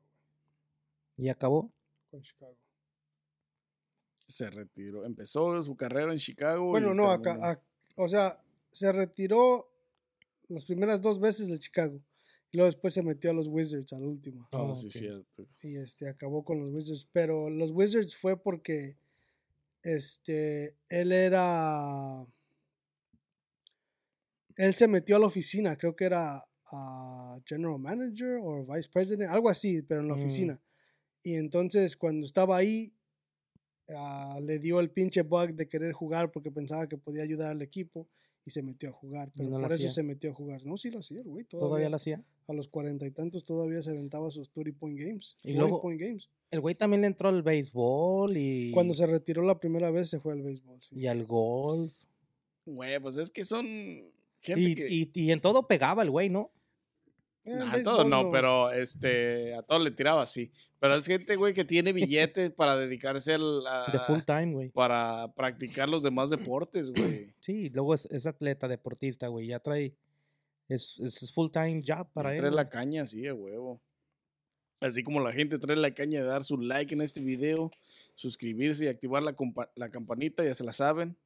[1.17, 1.69] ¿Y acabó?
[2.09, 2.55] Con Chicago.
[4.29, 5.05] Se retiró.
[5.05, 6.67] Empezó su carrera en Chicago.
[6.69, 7.61] Bueno, y no, acá, ac-
[7.95, 9.65] o sea, se retiró
[10.47, 11.99] las primeras dos veces de Chicago.
[12.51, 14.47] Y luego después se metió a los Wizards al último.
[14.53, 14.91] Oh, Ah, sí, ok.
[14.93, 15.47] cierto.
[15.61, 17.07] y este acabó con los Wizards.
[17.11, 18.95] Pero los Wizards fue porque
[19.83, 22.25] este él era
[24.55, 29.29] él se metió a la oficina, creo que era ah, general manager o vice president,
[29.31, 30.19] algo así, pero en la Mm.
[30.19, 30.61] oficina.
[31.23, 32.93] Y entonces cuando estaba ahí
[33.95, 37.61] ah, le dio el pinche bug de querer jugar porque pensaba que podía ayudar al
[37.61, 38.07] equipo
[38.45, 39.89] y se metió a jugar, pero no por eso hacía?
[39.91, 40.65] se metió a jugar.
[40.65, 42.23] No, sí lo hacía, el güey, ¿Todavía todavía, lo hacía?
[42.47, 45.35] a los cuarenta y tantos todavía se aventaba sus 30 point games.
[45.43, 46.29] Y 40 luego- point games.
[46.51, 48.71] El güey también le entró al béisbol y...
[48.71, 50.81] Cuando se retiró la primera vez se fue al béisbol.
[50.81, 50.95] sí.
[50.97, 51.93] Y al golf.
[52.65, 53.65] Güey, pues es que son
[54.39, 54.87] gente Y, que...
[54.89, 56.51] y, y en todo pegaba el güey, ¿no?
[57.45, 60.51] Eh, el Nah, béisbol todo no, pero este, a todo le tiraba así.
[60.79, 64.69] Pero es gente, güey, que tiene billetes para dedicarse al, a- De full time, güey.
[64.69, 67.33] para practicar los demás deportes, güey.
[67.39, 69.47] Sí, luego es, es atleta, deportista, güey.
[69.47, 69.93] Ya trae...
[70.67, 72.39] Es, es full time job para él.
[72.41, 73.81] Trae la caña así, a huevo.
[74.81, 77.71] Así como la gente trae la caña de dar su like en este video,
[78.15, 79.35] suscribirse y activar la,
[79.75, 81.17] la campanita, ya se la saben.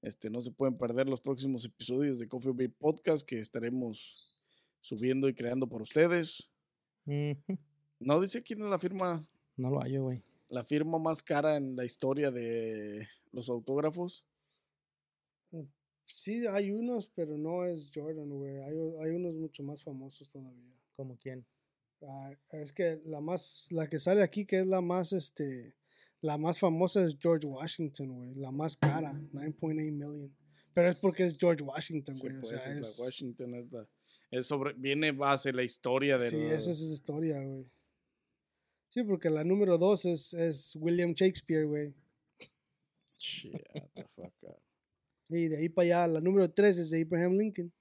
[0.00, 4.31] Este, no se pueden perder los próximos episodios de Coffee Break Podcast que estaremos
[4.82, 6.50] subiendo y creando por ustedes.
[7.98, 10.22] No dice quién es la firma, No lo hallo, güey.
[10.50, 14.24] la firma más cara en la historia de los autógrafos.
[16.04, 18.58] Sí, hay unos, pero no es Jordan, güey.
[18.58, 20.74] Hay, hay unos mucho más famosos todavía.
[20.96, 21.46] ¿Como quién?
[22.02, 25.74] Ah, es que la más, la que sale aquí, que es la más, este,
[26.20, 28.34] la más famosa es George Washington, güey.
[28.34, 30.36] La más cara, 9.8 million.
[30.74, 32.36] Pero es porque es George Washington, Sí, güey.
[32.36, 33.88] o pues, sea, es la es, Washington es la-
[34.32, 37.66] es sobre, viene base la historia de sí, esa es esa historia, güey.
[38.88, 41.94] Sí, porque la número dos es, es William Shakespeare, güey.
[43.18, 43.52] Shit,
[43.94, 44.58] the fuck up.
[45.28, 47.72] Y de ahí para allá, la número tres es Abraham Lincoln.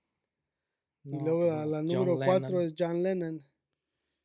[1.04, 2.62] No, y luego la, la John número cuatro Lennon.
[2.62, 3.42] es John Lennon.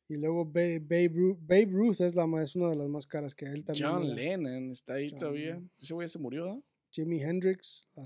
[0.09, 3.33] Y luego Babe, Babe, Ruth, Babe Ruth es, la, es una de las más caras
[3.33, 3.89] que él también.
[3.89, 4.15] John era.
[4.15, 5.53] Lennon está ahí John todavía.
[5.55, 5.71] Lennon.
[5.79, 6.63] Ese güey se murió, ¿no?
[6.91, 8.05] Jimi Hendrix, la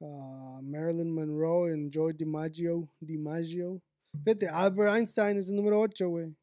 [0.00, 0.62] 6.
[0.62, 2.88] Marilyn Monroe and Joy DiMaggio.
[3.00, 3.80] DiMaggio.
[4.24, 6.34] Fíjate, Albert Einstein es el número 8, güey.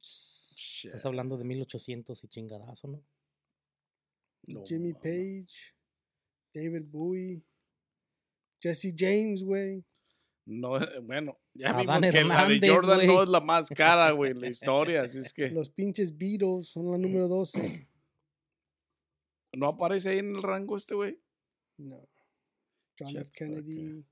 [0.00, 3.04] Estás hablando de 1800 y chingadazo, ¿no?
[4.46, 4.92] No Jimmy.
[4.92, 5.74] Page.
[6.54, 7.42] David Bowie.
[8.62, 9.84] Jesse James, güey.
[10.46, 13.24] No, eh, bueno, ya Adán vimos que la de Jordan no güey.
[13.24, 15.02] es la más cara, güey, en la historia.
[15.02, 17.88] Así es que Los pinches Beatles son la número 12.
[19.56, 21.20] no aparece ahí en el rango este güey.
[21.78, 22.08] No.
[22.98, 23.30] John F.
[23.34, 24.04] Kennedy.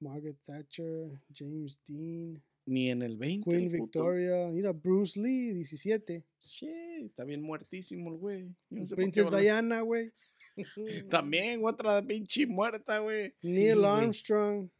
[0.00, 1.20] Margaret Thatcher.
[1.32, 2.42] James Dean.
[2.66, 3.48] Ni en el 20.
[3.48, 3.80] Queen el.
[3.80, 4.48] Victoria.
[4.48, 6.24] Mira, Bruce Lee, 17.
[6.40, 8.54] Shit, está bien muertísimo el güey.
[8.70, 10.12] No sé Princess Diana, güey.
[11.10, 13.34] También otra pinche muerta, güey.
[13.42, 13.84] Neil.
[13.84, 14.70] Armstrong.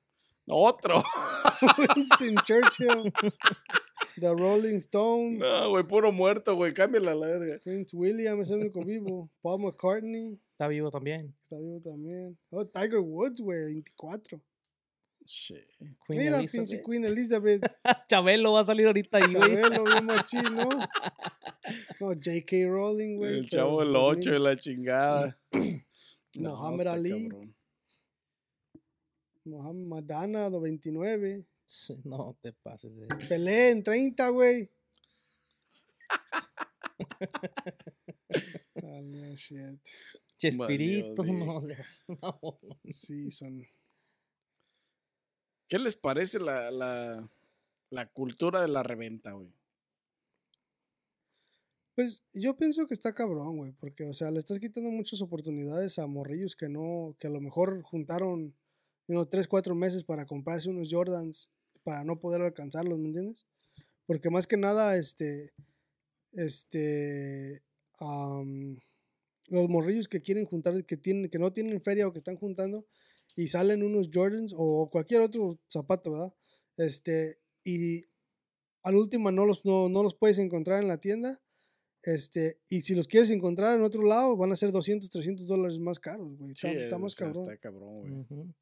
[0.47, 1.03] Otro.
[1.97, 3.13] Winston Churchill.
[4.21, 5.39] The Rolling Stones.
[5.41, 6.73] No, güey, puro muerto, güey.
[6.73, 7.59] Cámbiala a la verga.
[7.63, 9.31] Prince William es el único vivo.
[9.43, 11.35] Paul McCartney Está vivo también.
[11.43, 12.39] está vivo también.
[12.51, 14.41] Oh, Tiger Woods, güey, 24.
[15.27, 15.57] Shit.
[16.07, 16.69] Queen Mira, Elizabeth.
[16.69, 17.63] pinche Queen Elizabeth.
[18.09, 19.51] Chabelo va a salir ahorita ahí, güey.
[19.63, 20.69] Chabelo, bien machín, ¿no?
[21.99, 22.57] J.K.
[22.69, 23.39] Rowling, güey.
[23.39, 24.19] El chavo del 2000.
[24.21, 25.39] 8 de la chingada.
[26.37, 27.29] Mohamed está Ali.
[29.45, 31.45] Mohamed Madonna, de 29.
[32.05, 33.09] No te pases de...
[33.29, 34.71] Pelé en 30, güey.
[38.83, 39.81] No, shit.
[40.39, 42.03] Chespirito, no les...
[42.09, 42.59] no.
[42.89, 43.67] Sí, son.
[45.69, 47.29] ¿Qué les parece la, la,
[47.91, 49.53] la cultura de la reventa, güey?
[51.95, 55.99] Pues yo pienso que está cabrón, güey, porque, o sea, le estás quitando muchas oportunidades
[55.99, 58.55] a morrillos que no, que a lo mejor juntaron,
[59.09, 61.51] you know, tres, cuatro meses para comprarse unos Jordans
[61.87, 63.47] para no poder alcanzarlos, ¿me entiendes?
[64.07, 65.53] Porque más que nada, este,
[66.33, 67.63] este,
[68.01, 68.77] am,
[69.47, 72.85] los morrillos que quieren juntar, que tienen, que no tienen feria o que están juntando
[73.37, 76.35] y salen unos Jordans o cualquier otro zapato, ¿verdad?
[76.77, 78.05] Este, y
[78.83, 81.41] al último no los, no, no los puedes encontrar en la tienda.
[82.03, 85.79] Este, y si los quieres encontrar en otro lado, van a ser 200, 300 dólares
[85.79, 86.51] más caros, güey.
[86.51, 87.43] Está, Sí, está o más sea, cabrón.
[87.45, 88.55] Está cabrón, güey.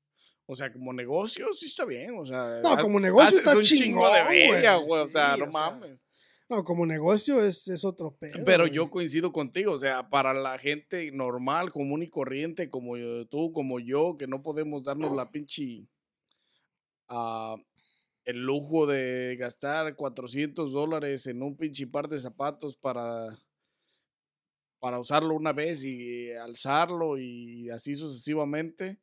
[0.47, 2.61] O sea, como negocio sí está bien, o sea.
[2.63, 4.51] No, como negocio está un chingo de chingón, güey.
[4.51, 5.03] bella, güey.
[5.03, 6.05] O sea, no o sea, mames.
[6.51, 8.45] No, como negocio es, es otro pedo.
[8.45, 8.75] Pero güey.
[8.75, 13.53] yo coincido contigo, o sea, para la gente normal, común y corriente, como yo- tú,
[13.53, 15.89] como yo, que no podemos darnos la pinche.
[17.09, 17.57] ah,
[18.27, 23.39] el lujo de gastar 400 dólares en un pinche par de zapatos para.
[24.79, 28.99] para usarlo una vez y alzarlo y así sucesivamente.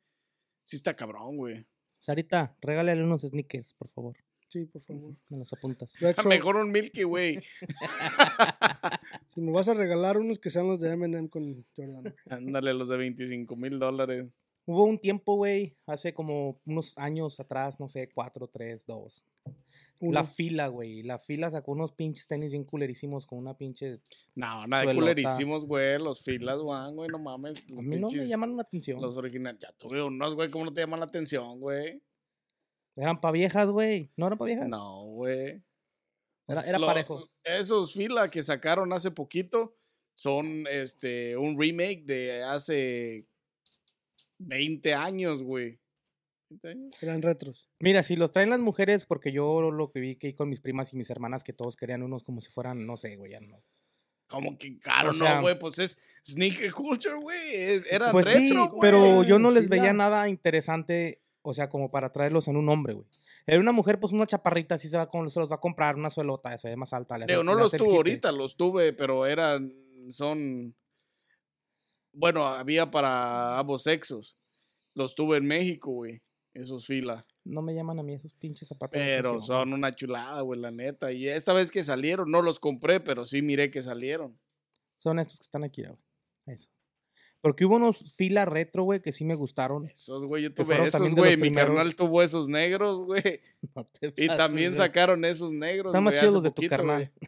[0.64, 1.66] Sí está cabrón, güey.
[1.98, 4.16] Sarita, regálale unos sneakers, por favor.
[4.48, 5.14] Sí, por favor.
[5.30, 5.94] Me los apuntas.
[5.98, 7.40] Retro, Mejor un Milky Way.
[9.30, 12.14] si me vas a regalar unos que sean los de M&M con Jordan.
[12.28, 14.26] Ándale, los de 25 mil dólares.
[14.66, 19.24] Hubo un tiempo, güey, hace como unos años atrás, no sé, cuatro, tres, dos.
[20.10, 21.02] La fila, güey.
[21.02, 24.00] La fila sacó unos pinches tenis bien culerísimos con una pinche.
[24.34, 25.98] No, nada de culerísimos, güey.
[25.98, 27.68] Los filas, güey, güey, no mames.
[27.70, 29.00] Los A mí no me pinches- llamaron la atención.
[29.00, 29.60] Los originales.
[29.60, 32.02] Ya tuve unos, güey, ¿cómo no te llaman la atención, güey?
[32.96, 34.10] Eran pa' viejas, güey.
[34.16, 34.68] ¿No eran pa' viejas?
[34.68, 35.62] No, güey.
[36.48, 37.26] Era, era Lo- parejo.
[37.44, 39.76] Esos filas que sacaron hace poquito
[40.14, 43.26] son este un remake de hace
[44.38, 45.78] 20 años, güey.
[46.60, 47.02] ¿20 años?
[47.02, 47.68] Eran retros.
[47.80, 50.92] Mira, si los traen las mujeres, porque yo lo que vi que con mis primas
[50.92, 53.62] y mis hermanas, que todos querían unos como si fueran, no sé, güey, ya no.
[54.28, 55.58] Como que caro, O sea- no, güey.
[55.58, 57.38] Pues es sneaker culture, güey.
[57.90, 58.80] Eran Pues sí, retro, güey.
[58.80, 62.94] pero yo no les veía nada interesante, o sea, como para traerlos en un hombre,
[62.94, 63.06] güey.
[63.46, 65.96] Era una mujer, pues una chaparrita, así se, va con, se los va a comprar,
[65.96, 67.18] una suelota, se ve más alta.
[67.18, 69.74] le hace- Digo, no los tuve ahorita, los tuve, pero eran,
[70.10, 70.74] son,
[72.12, 74.36] bueno, había para ambos sexos.
[74.94, 76.22] Los tuve en México, güey,
[76.54, 77.24] esos filas.
[77.44, 78.92] No me llaman a mí esos pinches zapatos.
[78.94, 81.12] Pero son una chulada, güey, la neta.
[81.12, 84.38] Y esta vez que salieron, no los compré, pero sí miré que salieron.
[84.98, 85.96] Son estos que están aquí, güey.
[86.46, 86.68] Eso.
[87.40, 89.86] Porque hubo unos filas retro, güey, que sí me gustaron.
[89.86, 91.36] Esos, güey, yo tuve esos, también de güey.
[91.36, 93.22] Mi carnal tuvo esos negros, güey.
[93.74, 94.78] No te Y pases, también güey.
[94.78, 95.90] sacaron esos negros.
[95.90, 97.10] Están más chidos los de tu poquito, carnal.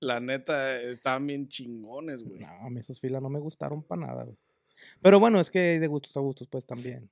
[0.00, 2.40] La neta, estaban bien chingones, güey.
[2.40, 4.36] No, a mí esos filas no me gustaron para nada, güey.
[5.00, 7.10] Pero bueno, es que de gustos a gustos, pues también.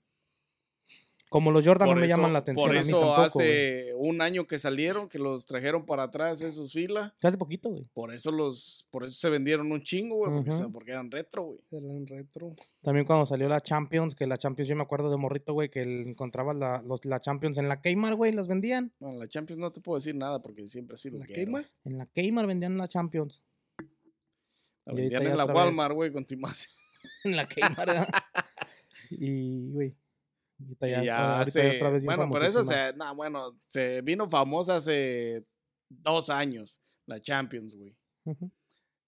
[1.29, 4.23] Como los Jordan no me llaman la atención Por a mí eso tampoco, hace un
[4.23, 7.13] año que salieron, que los trajeron para atrás esos filas.
[7.23, 7.85] Hace poquito, güey.
[7.93, 11.59] Por eso los, por eso se vendieron un chingo, güey, porque, eran retro, güey.
[11.71, 12.55] Eran retro.
[12.81, 15.83] También cuando salió la Champions, que la Champions, yo me acuerdo de morrito, güey, que
[15.83, 18.93] encontrabas la, los, la Champions en la Kmart, güey, las vendían.
[18.99, 21.27] Bueno, la Champions no te puedo decir nada porque siempre ha sido ¿La.
[21.27, 21.69] Kmart?
[21.85, 23.43] En la Kmart vendían la Champions.
[24.87, 25.45] La vendían en la.
[25.45, 26.69] Walmart, güey, con Timás.
[27.25, 28.09] En la Kmart, ¿verdad?
[29.11, 29.97] y, güey.
[30.61, 34.77] ahorita Y ya- hace- otra vez bueno, pero eso se, no, bueno, se vino famosa
[34.77, 35.45] hace
[35.89, 37.97] dos años, la Champions, güey.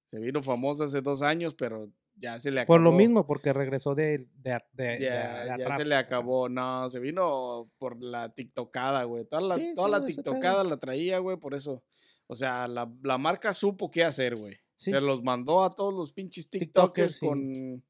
[0.06, 2.74] Se vino famosa hace dos años, pero ya se le acabó.
[2.76, 5.98] Por lo mismo, porque regresó de, de, de- de- Ya, atrás, se le o sea.
[5.98, 6.48] acabó.
[6.48, 9.24] No, se vino por la tiktokada, güey.
[9.26, 11.84] Toda la, Sí, toda la tiktokada la traía, güey, por eso.
[12.26, 14.56] O sea, la, la marca supo qué hacer, güey.
[14.76, 14.90] Sí.
[14.90, 17.84] Se los mandó a todos los pinches TikTokers, con,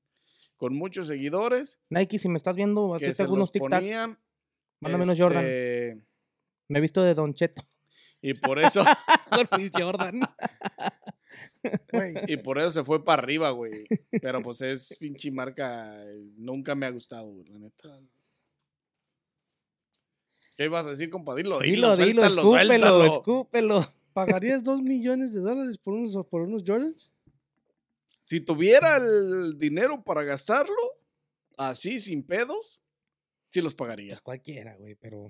[0.61, 1.81] con muchos seguidores.
[1.89, 4.19] Nike, si me estás viendo, Que se algunos los ponían.
[4.81, 5.43] Mándame unos Jordan.
[5.43, 6.05] este,
[6.69, 7.63] Me he visto de Don Cheto.
[8.21, 8.85] Y por eso,
[9.79, 10.21] Jordan.
[12.29, 13.87] Y por eso se fue para arriba, güey.
[14.21, 15.97] Pero pues es pinche marca.
[16.37, 17.99] Nunca me ha gustado, güey, la neta.
[20.59, 21.43] ¿Qué ibas a decir, compadre?
[21.45, 23.05] Dilo, Dilo, dilo, dilo, suéltalo, escúpelo, suéltalo.
[23.07, 23.87] escúpelo.
[24.13, 27.11] ¿Pagarías dos millones de dólares por unos, por unos Jordans?
[28.31, 30.73] Si tuviera el dinero para gastarlo,
[31.59, 32.81] así, sin pedos,
[33.51, 34.13] sí los pagaría.
[34.13, 35.27] Pues cualquiera, güey, pero.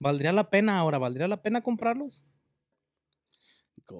[0.00, 0.98] ¿Valdría la pena ahora?
[0.98, 2.24] ¿Valdría la pena comprarlos?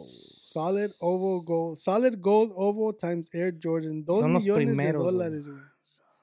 [0.01, 1.77] Solid Oval Gold.
[1.79, 4.05] Solid Gold Oval times Air Jordan.
[4.05, 5.63] Dos Son los millones primeros, de dólares, güey.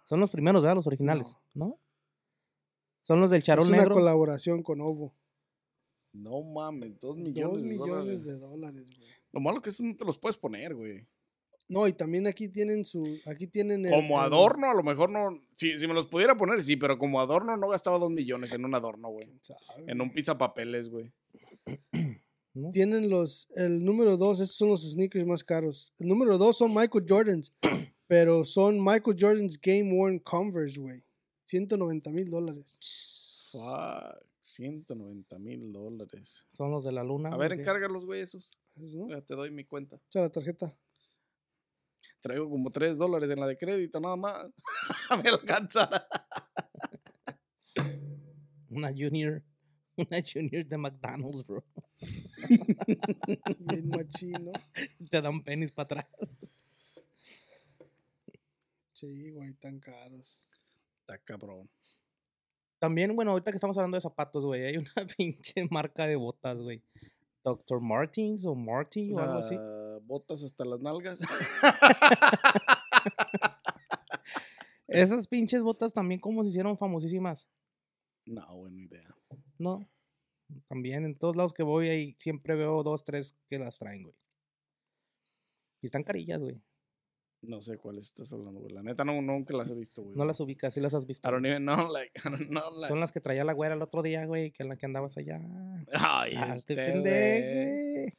[0.03, 0.75] Son los primeros, ¿verdad?
[0.75, 1.79] Los originales, ¿no?
[3.03, 3.95] Son los del Es charol una negro.
[3.95, 5.15] colaboración con Ovo.
[6.11, 8.25] No mames, dos millones, Dos de millones dólares.
[8.25, 9.09] de dólares, güey.
[9.31, 11.07] Lo malo que eso no te los puedes poner, güey.
[11.67, 13.19] No, y también aquí tienen su.
[13.25, 13.91] Aquí tienen el.
[13.91, 15.41] Como el- adorno, a lo mejor no.
[15.55, 18.65] Si, si me los pudiera poner, sí, pero como adorno no gastaba dos millones en
[18.65, 19.27] un adorno, güey.
[19.87, 21.11] En un papeles, güey.
[22.53, 22.71] ¿no?
[22.71, 23.47] Tienen los.
[23.55, 25.91] El número dos, esos son los sneakers más caros.
[25.97, 27.53] El número dos son Michael Jordans.
[28.07, 31.03] pero son Michael Jordans Game Worn Converse, güey.
[31.45, 33.49] 190 mil dólares.
[33.51, 36.45] Fuck, 190 mil dólares.
[36.53, 37.29] Son los de la luna.
[37.29, 38.51] A ver, encárgalos, güey, esos.
[38.75, 39.09] Eso, ¿no?
[39.09, 39.99] Ya te doy mi cuenta.
[40.07, 40.75] Echa la tarjeta.
[42.21, 44.47] Traigo como 3 dólares en la de crédito, nada más.
[45.23, 46.07] me alcanzará.
[48.69, 49.43] Una junior.
[49.95, 51.63] Una junior de McDonald's, bro.
[53.59, 54.51] Bien machino.
[55.09, 56.41] Te dan penis para atrás.
[58.93, 60.43] Sí, güey, tan caros.
[61.01, 61.69] Está cabrón.
[62.79, 66.57] También, bueno, ahorita que estamos hablando de zapatos, güey, hay una pinche marca de botas,
[66.57, 66.81] güey.
[67.43, 67.79] Dr.
[67.79, 69.55] Martins o Marty o algo así.
[70.05, 71.19] Botas hasta las nalgas.
[74.87, 77.47] Esas pinches botas también como se hicieron famosísimas,
[78.25, 79.15] no, buena idea.
[79.57, 79.87] ¿no?
[80.67, 84.15] También en todos lados que voy ahí siempre veo dos, tres que las traen, güey.
[85.81, 86.61] Y están carillas, güey.
[87.41, 88.73] No sé cuáles estás hablando, güey.
[88.73, 90.17] La neta, no, nunca las he visto, güey.
[90.17, 91.27] No las ubicas, sí las has visto.
[91.27, 92.87] I don't even know, like, I don't know, like.
[92.87, 95.17] Son las que traía la güera el otro día, güey, que en la que andabas
[95.17, 95.39] allá.
[95.93, 98.13] Ay, Ah, este, pendeje.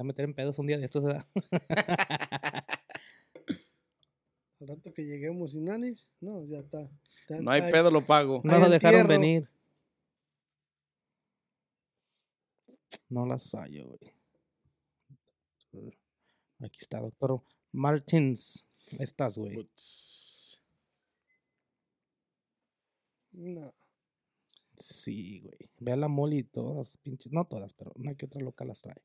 [0.00, 1.26] A meter en pedos un día de estos, ¿verdad?
[4.60, 6.88] Al rato que lleguemos sin nanis, no, ya está.
[7.28, 8.40] Ya No hay está- pedo, lo pago.
[8.42, 9.20] No nos dejaron entierro.
[9.20, 9.50] venir.
[13.10, 13.98] No las hallo,
[15.72, 15.98] güey.
[16.60, 17.42] Aquí está, doctor
[17.72, 18.66] Martins.
[18.98, 19.68] Estas, güey.
[23.32, 23.74] No.
[24.78, 25.58] Sí, güey.
[25.78, 27.32] Ve a la moli y todas, pinches.
[27.32, 28.96] No todas, pero una que otra loca las trae.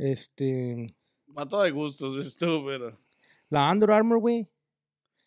[0.00, 0.96] Este.
[1.36, 2.98] Va todo de gustos, esto, pero.
[3.50, 4.48] La Under Armour, güey.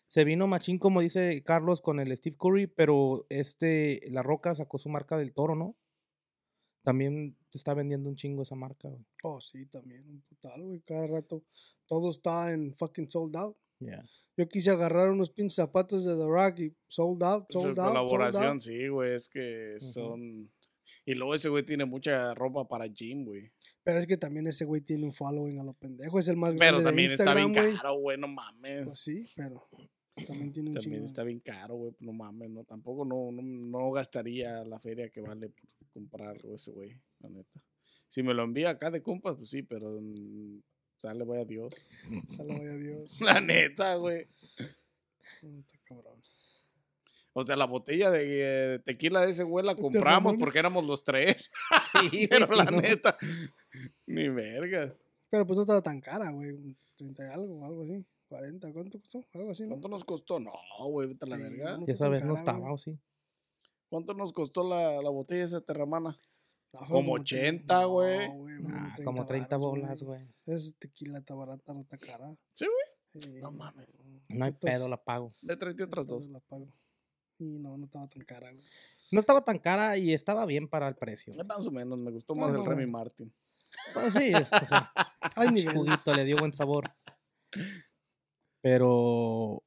[0.06, 4.78] Se vino machín, como dice Carlos, con el Steve Curry, pero este, La Roca sacó
[4.78, 5.76] su marca del toro, ¿no?
[6.82, 9.04] También te está vendiendo un chingo esa marca, güey.
[9.22, 10.80] Oh, sí, también, un putal, güey.
[10.82, 11.44] Cada rato
[11.86, 13.56] todo está en fucking sold out.
[13.78, 14.04] Yeah.
[14.36, 17.94] Yo quise agarrar unos pinches zapatos de The Rock y sold out, Su sold out,
[17.94, 18.60] sold colaboración, out.
[18.60, 19.14] sí, güey.
[19.14, 20.50] Es que son.
[21.06, 23.52] Y luego ese güey tiene mucha ropa para gym, güey.
[23.82, 26.18] Pero es que también ese güey tiene un following a lo pendejo.
[26.18, 27.76] Es el más Pero grande también de está bien Instagram, güey.
[27.76, 28.84] caro, güey, no mames.
[28.86, 29.68] Pues sí, pero
[30.26, 31.06] también tiene un También chingo.
[31.06, 35.20] está bien caro, güey, no mames, no, tampoco no, no, no gastaría la feria que
[35.20, 37.60] vale por comprarlo ese güey, la neta.
[38.08, 40.60] Si me lo envía acá de compas, pues sí, pero mm,
[40.96, 41.74] sale, vaya Dios.
[42.28, 43.20] Sala vaya Dios.
[43.20, 44.20] La neta, güey.
[45.42, 46.20] Está cabrón.
[47.36, 50.86] O sea, la botella de eh, tequila de ese güey la ¿De compramos porque éramos
[50.86, 51.50] los tres.
[52.10, 52.80] Sí, pero la no.
[52.80, 53.16] neta,
[54.06, 55.02] ni vergas.
[55.30, 56.50] Pero pues no estaba tan cara, güey.
[56.50, 58.04] un 30 y algo, algo así.
[58.28, 59.24] 40, ¿cuánto costó?
[59.34, 59.70] Algo así, ¿no?
[59.70, 60.40] ¿Cuánto nos costó?
[60.40, 60.52] No,
[60.88, 61.76] güey, vete a la Sí, verga.
[61.78, 62.72] no Ya está tan sabes, no cara, estaba, güey.
[62.72, 62.98] ¿o sí?
[63.88, 66.18] ¿Cuánto nos costó la, la botella esa terramana?
[66.72, 68.28] No, Como 30, 80, no, güey.
[68.62, 70.26] Nah, como 30 varos, bolas, güey.
[70.46, 72.34] Esa tequila está barata, no está cara.
[72.54, 73.40] Sí, güey.
[73.40, 73.98] No mames.
[74.28, 75.30] No hay pedo, la pago.
[75.42, 76.28] Le traiste otras dos.
[76.28, 76.66] La pago.
[77.38, 78.64] Y no, no estaba tan cara, güey.
[79.10, 81.32] No estaba tan cara y estaba bien para el precio.
[81.46, 82.86] Más o menos, me gustó Más el Remy.
[82.86, 83.32] Martin.
[83.92, 84.92] Bueno, sí, o sea,
[85.52, 85.72] niveles.
[85.72, 86.84] juguito le dio buen sabor.
[88.60, 89.62] Pero.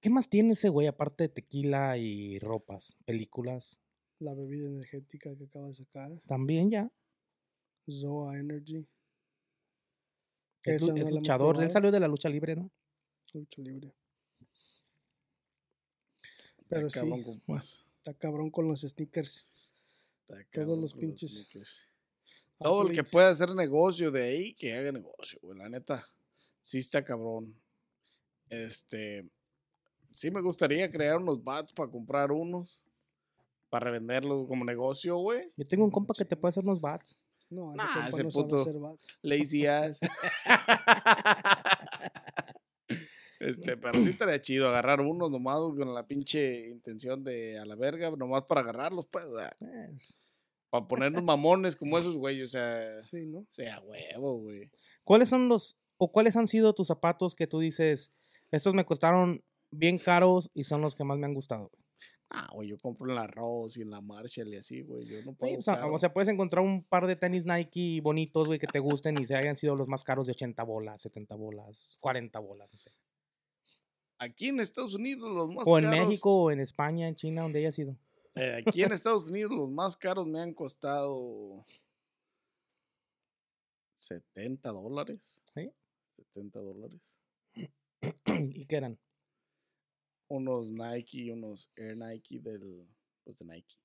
[0.00, 2.96] ¿Qué más tiene ese güey aparte de tequila y ropas?
[3.06, 3.80] Películas.
[4.18, 6.10] La bebida energética que acaba de sacar.
[6.26, 6.92] También ya.
[7.90, 8.86] Zoa Energy.
[10.62, 11.62] Es, no luchador.
[11.62, 12.70] Él salió de la lucha libre, ¿no?
[13.32, 13.94] Lucha libre.
[16.68, 17.06] Pero Está sí,
[17.98, 19.46] está cabrón con los sneakers.
[20.28, 21.90] Está cabrón los con pinches sneakers.
[22.58, 25.58] Todo el que pueda hacer negocio de ahí, que haga negocio, güey.
[25.58, 26.06] La neta,
[26.60, 27.54] sí está cabrón.
[28.48, 29.28] Este,
[30.10, 32.80] sí me gustaría crear unos bats para comprar unos,
[33.68, 35.52] para revenderlos como negocio, güey.
[35.56, 37.18] Yo tengo un compa que te puede hacer unos bats.
[37.50, 39.18] No, ese, Nah, compa ese no puto- sabe hacer bats.
[39.22, 40.00] Lazy ass.
[43.44, 47.74] Este, pero sí estaría chido agarrar unos nomás con la pinche intención de a la
[47.74, 49.24] verga, nomás para agarrarlos, pues,
[50.70, 53.38] para ponernos mamones como esos güeyes, o sea, Sí, ¿no?
[53.40, 54.70] o sea, huevo, güey.
[55.04, 58.12] ¿Cuáles son los, o cuáles han sido tus zapatos que tú dices,
[58.50, 61.70] estos me costaron bien caros y son los que más me han gustado?
[62.30, 65.18] Ah, güey, yo compro en la Rose y en la Marshall y así, güey, yo
[65.22, 65.58] no Sí, puedo.
[65.58, 68.80] o, sea, o sea, puedes encontrar un par de tenis Nike bonitos, güey, que te
[68.80, 72.68] gusten y se hayan sido los más caros de 80 bolas, 70 bolas, 40 bolas,
[72.72, 72.90] no sé.
[74.18, 76.08] Aquí en Estados Unidos los más O en caros.
[76.08, 77.96] México, o en España, en China, donde haya sido.
[78.34, 81.64] eh, aquí en Estados Unidos los más caros me han costado
[83.92, 85.42] 70 dólares.
[85.54, 85.70] ¿Sí?
[86.10, 87.18] 70 dólares.
[88.26, 88.98] ¿Y qué eran?
[90.28, 92.86] Unos Nike, unos Air Nike del.
[93.24, 93.76] Pues de Nike.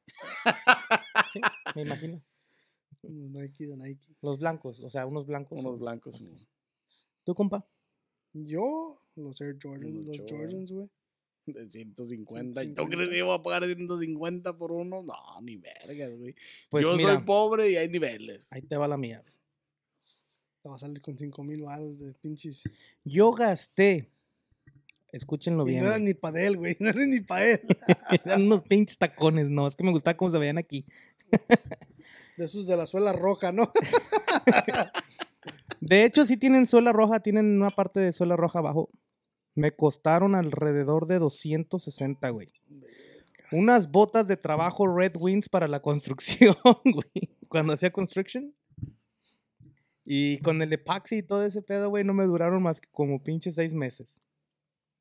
[1.33, 1.41] Sí,
[1.75, 2.21] me imagino.
[3.03, 4.13] Unos Nike de Nike.
[4.21, 5.57] Los blancos, o sea, unos blancos.
[5.57, 6.15] Unos blancos.
[6.15, 6.21] ok.
[6.27, 6.47] y-
[7.23, 7.65] ¿Tú, compa?
[8.33, 10.37] Yo, los Air Jordans, los Jordan.
[10.37, 10.89] Jordans, güey.
[11.45, 12.63] De 150.
[12.63, 12.95] ¿Y tú 150.
[12.95, 15.01] crees que iba a pagar 150 por uno?
[15.01, 16.35] No, ni vergas, güey.
[16.69, 18.47] Pues Yo mira, soy pobre y hay niveles.
[18.51, 19.23] ahí te va la mía.
[20.61, 22.63] Te va a salir con 5 mil baros de pinches.
[23.03, 24.11] Yo gasté,
[25.11, 26.75] escúchenlo Y bien, no eran ni para él, güey.
[26.79, 27.61] No eran ni para él.
[28.25, 30.85] eran unos pinches tacones, no, es que me gustaba cómo se veían aquí.
[32.37, 33.71] De esos de la suela roja, ¿no?
[35.89, 38.91] De hecho, sí tienen suela roja, tienen una parte de suela roja abajo.
[39.55, 42.53] Me costaron alrededor de 260, güey.
[43.51, 46.53] Unas botas de trabajo Red Wings para la construcción,
[46.85, 47.35] güey.
[47.47, 48.53] Cuando hacía construction.
[50.05, 53.23] Y con el epoxy y todo ese pedo, güey, no me duraron más que como
[53.23, 54.21] pinches seis meses.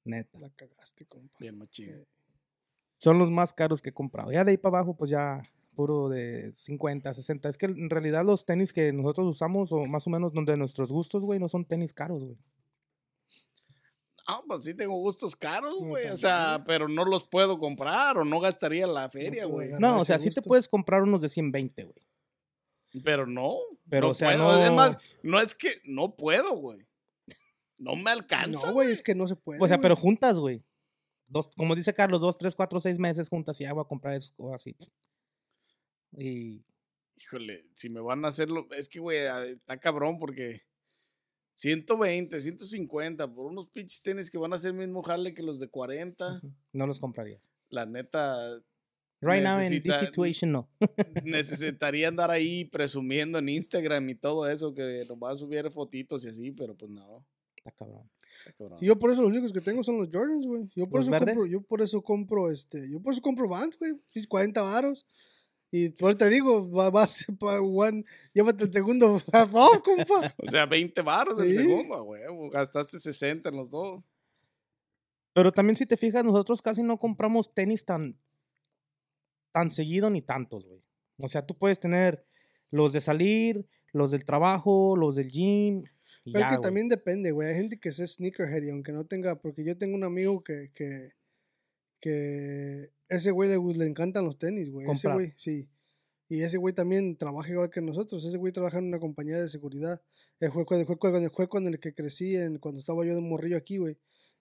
[0.07, 0.39] Neta.
[0.39, 1.37] La cagaste, compa.
[1.39, 2.07] Bien, machín.
[2.97, 4.33] Son los más caros que he comprado.
[4.33, 5.43] Ya de ahí para abajo, pues ya
[5.79, 7.49] puro de 50, 60.
[7.49, 10.91] Es que en realidad los tenis que nosotros usamos, o más o menos donde nuestros
[10.91, 12.37] gustos, güey, no son tenis caros, güey.
[14.27, 16.09] Ah, pues sí tengo gustos caros, güey.
[16.09, 19.71] O sea, pero no los puedo comprar o no gastaría la feria, güey.
[19.79, 22.07] No, o sea, sí te puedes comprar unos de 120, güey.
[23.05, 23.59] Pero no.
[23.89, 24.61] Pero, no o sea, puedo.
[24.61, 26.85] Es no- más, no es que no puedo, güey.
[27.77, 28.67] No me alcanza.
[28.67, 29.63] No, güey, es que no se puede.
[29.63, 30.65] O sea, pero juntas, güey.
[31.29, 34.15] Dos, como dice Carlos, dos, tres, cuatro, seis meses juntas y ya voy a comprar
[34.15, 34.75] eso así.
[36.17, 36.65] Y
[37.21, 38.69] Híjole, si me van a hacerlo.
[38.77, 40.63] Es que, güey, a- está cabrón porque
[41.55, 45.59] 120, 150 por unos pinches tenis que van a hacer el mismo jale que los
[45.59, 46.41] de 40.
[46.73, 47.41] no los compraría.
[47.71, 48.63] La neta,
[49.21, 50.69] Right now in Necesita- this situation, no.
[51.25, 56.53] necesitaría andar ahí presumiendo en Instagram y todo eso, que nomás subiera fotitos y así,
[56.53, 57.27] pero pues no.
[57.57, 58.09] Está cabrón.
[58.39, 58.79] está cabrón.
[58.81, 60.69] Y Yo por eso los únicos que tengo son los Jordans, güey.
[60.77, 61.35] Yo por ¿Los eso verdes?
[61.35, 63.95] compro, yo por eso compro este, yo por eso compro Vans, güey.
[64.15, 65.05] Mis 40 varos.
[65.71, 70.35] Y por eso te digo, va- vas para one, llévate el segundo half off, compa.
[70.39, 71.59] O sea, 20 baros el Sí.
[71.59, 72.23] segundo, güey.
[72.51, 74.11] Gastaste 60 en los dos.
[75.35, 78.19] Pero también si te fijas, nosotros casi no compramos tenis tan,
[79.53, 80.83] tan seguido ni tantos, güey.
[81.19, 82.25] O sea, tú puedes tener
[82.71, 85.83] los de salir, los del trabajo, los del gym.
[86.25, 87.49] Pero es ya, que también depende, güey.
[87.49, 90.71] Hay gente que es sneakerhead y aunque no tenga, porque yo tengo un amigo que,
[90.75, 91.11] que,
[92.01, 94.91] que ese güey le, le encantan los tenis, güey.
[94.91, 95.69] Ese güey, sí.
[96.29, 98.25] Y ese güey también trabaja igual que nosotros.
[98.25, 100.03] Ese güey trabaja en una compañía de seguridad.
[100.53, 103.97] Fue, con- fue, con- el que crecí en, cuando estaba yo de morrillo aquí, güey.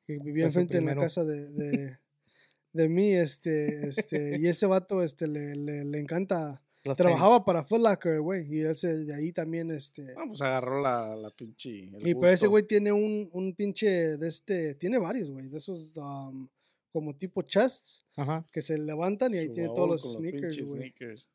[0.06, 1.98] Que vivía enfrente en la casa de, de,
[2.74, 6.62] de mí, este, este, y ese vato, este, le, le, le encanta.
[6.84, 7.08] Los tenis.
[7.14, 8.46] Trabajaba para Foot Locker, güey.
[8.54, 10.08] Y él se, de ahí también, este.
[10.18, 11.86] Ah, pues agarró la, la pinche.
[11.86, 15.58] el Y pero ese güey tiene un, un pinche de este, tiene varios, güey, de
[15.58, 16.48] esos um,
[16.92, 18.46] como tipo chests Ajá.
[18.52, 20.66] que se levantan y ahí Su tiene todos los sneakers, güey.
[20.92, 21.30] sneakers.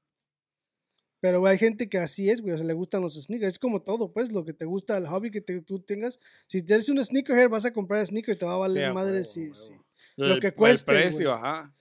[1.20, 3.54] Pero güey, hay gente que así es, güey, o sea, le gustan los sneakers.
[3.54, 6.18] Es como todo, pues, lo que te gusta, el hobby que te- tú tengas.
[6.48, 9.24] Si tienes un sneakerhead, vas a comprar sneakers, te va a valer Sí, madre huevo,
[9.24, 9.54] si, huevo.
[9.54, 9.72] si-
[10.16, 11.04] El- Lo que el cueste, güey.
[11.04, 11.72] precio, ajá.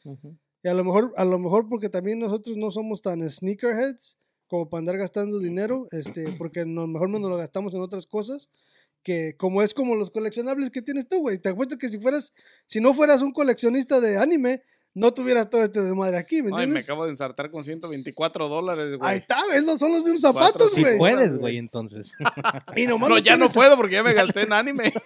[0.64, 4.16] Y a lo mejor, a lo mejor porque también nosotros no somos tan sneakerheads
[4.46, 7.82] como para andar gastando dinero, este, porque a lo mejor no nos lo gastamos en
[7.82, 8.50] otras cosas,
[9.04, 11.40] que como es como los coleccionables que tienes tú, güey.
[11.40, 12.34] Te apuesto que si fueras,
[12.66, 14.62] si no fueras un coleccionista de anime,
[14.94, 16.84] no tuvieras todo este desmadre aquí, ¿me Ay, me entiendes?
[16.84, 19.10] acabo de ensartar con 124 dólares, güey.
[19.10, 19.64] Ahí está, ¿ves?
[19.64, 20.98] No son los de unos zapatos, sí Si güey.
[20.98, 21.40] puedes, güey.
[21.40, 22.12] güey, entonces.
[22.76, 24.92] Y nomás No, ya no puedo porque ya me gasté en anime.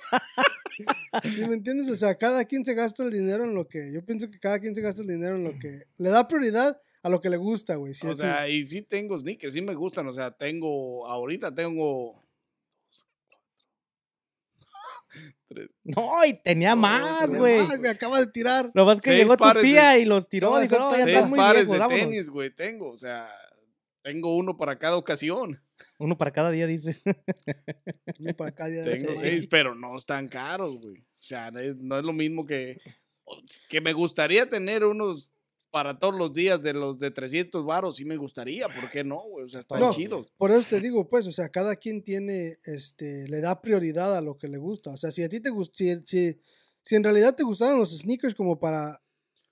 [1.23, 1.87] ¿Sí me entiendes?
[1.89, 3.91] O sea, cada quien se gasta el dinero en lo que.
[3.93, 5.83] Yo pienso que cada quien se gasta el dinero en lo que.
[5.97, 7.93] Le da prioridad a lo que le gusta, güey.
[8.03, 10.07] O sea, y sí tengo sneakers, sí me gustan.
[10.07, 12.24] O sea, tengo, ahorita tengo.
[15.47, 15.71] Tres.
[15.83, 17.79] No, y tenía No, más, tenía güey.
[17.79, 18.71] Me acaba de tirar.
[18.73, 20.51] Lo más que Seis llegó tu de- tía y los tiró.
[20.51, 21.03] No, dijo, no, ya.
[21.03, 21.99] Seis muy pares viejo, de vámonos".
[22.01, 22.89] tenis, güey, tengo.
[22.89, 23.27] O sea,
[24.01, 25.61] tengo uno para cada ocasión.
[25.99, 26.99] Uno para cada día, dice.
[28.19, 30.99] Uno para cada día Tengo seis, pero no están caros, güey.
[31.01, 32.79] O sea, no es, no es lo mismo que...
[33.69, 35.33] Que me gustaría tener unos
[35.75, 39.19] para todos los días de los de 300 varos, sí me gustaría, ¿por qué no,
[39.19, 39.43] güey?
[39.43, 39.93] O sea, están No.
[39.93, 40.31] chidos.
[40.37, 44.21] Por eso te digo, pues, o sea, cada quien tiene, este, le da prioridad a
[44.21, 44.91] lo que le gusta.
[44.91, 46.39] O sea, si a ti te gusta, si, si,
[46.81, 49.03] si en realidad te gustaran los sneakers como para,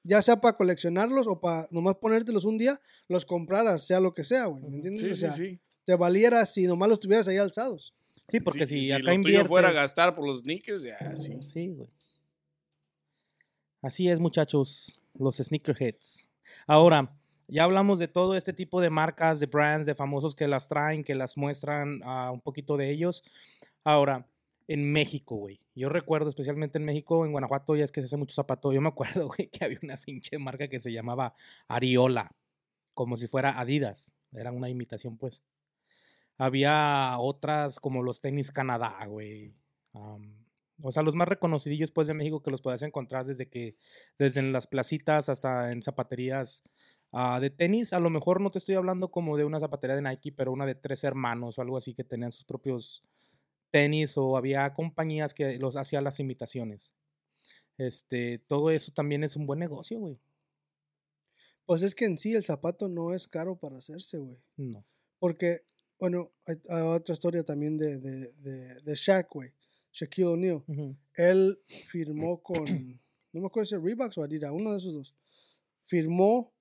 [0.02, 4.24] ya sea para coleccionarlos o para nomás ponértelos un día, los compraras, sea lo que
[4.24, 4.64] sea, güey.
[4.64, 5.02] ¿Me entiendes?
[5.02, 5.60] Sí, o sí, sea, sí.
[5.84, 7.94] te valiera si nomás los tuvieras ahí alzados.
[8.30, 9.50] Sí, porque si, lo acá tuyo inviertes...
[9.50, 11.38] fuera a gastar por los sneakers, ya, sí.
[11.46, 11.90] Sí, güey.
[13.82, 16.32] Así es, muchachos, los sneakerheads.
[16.68, 17.16] Ahora,
[17.48, 21.04] ya hablamos de todo este tipo de marcas, de brands, de famosos que las traen,
[21.04, 23.24] que las muestran ah, un poquito de ellos.
[23.84, 24.28] Ahora,
[24.68, 25.60] en México, güey.
[25.76, 28.72] Yo recuerdo, especialmente en México, en Guanajuato, ya es que se hace mucho zapato.
[28.72, 31.36] Yo me acuerdo, güey, que había una pinche marca que se llamaba
[31.68, 32.36] Ariola,
[32.94, 34.16] como si fuera Adidas.
[34.32, 35.44] Era una imitación, pues.
[36.38, 39.54] Había otras como los tenis Canadá, güey.
[39.94, 40.43] am,
[40.86, 43.78] o sea, los más reconocidillos, pues, de México que los puedes encontrar desde que,
[44.20, 46.62] desde en las placitas hasta en zapaterías
[47.14, 47.94] ah, de tenis.
[47.94, 50.66] A lo mejor no te estoy hablando como de una zapatería de Nike, pero una
[50.66, 53.02] de tres hermanos o algo así que tenían sus propios
[53.72, 56.94] tenis o había compañías que los hacían las imitaciones.
[57.78, 60.20] Este, todo eso también es un buen negocio, güey.
[61.66, 64.38] Pues es que en sí el zapato no es caro para hacerse, güey.
[64.58, 64.86] No.
[65.18, 65.62] Porque,
[65.98, 69.54] bueno, hay, hay otra historia también de, de, de, de Shaq, güey.
[69.94, 70.64] Shaquille O'Neal.
[71.16, 72.66] Él firmó con,
[73.32, 75.16] no me acuerdo si es Reeboks o Adidas, uno de esos dos.
[75.86, 76.52] Firmó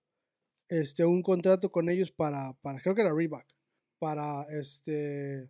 [0.68, 3.45] este, un contrato con ellos para, para creo que era Reebok,
[3.99, 5.49] para este,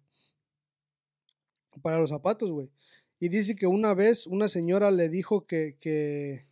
[1.82, 2.70] para los zapatos, güey.
[3.18, 6.46] Y dice que una vez una señora le dijo que, que,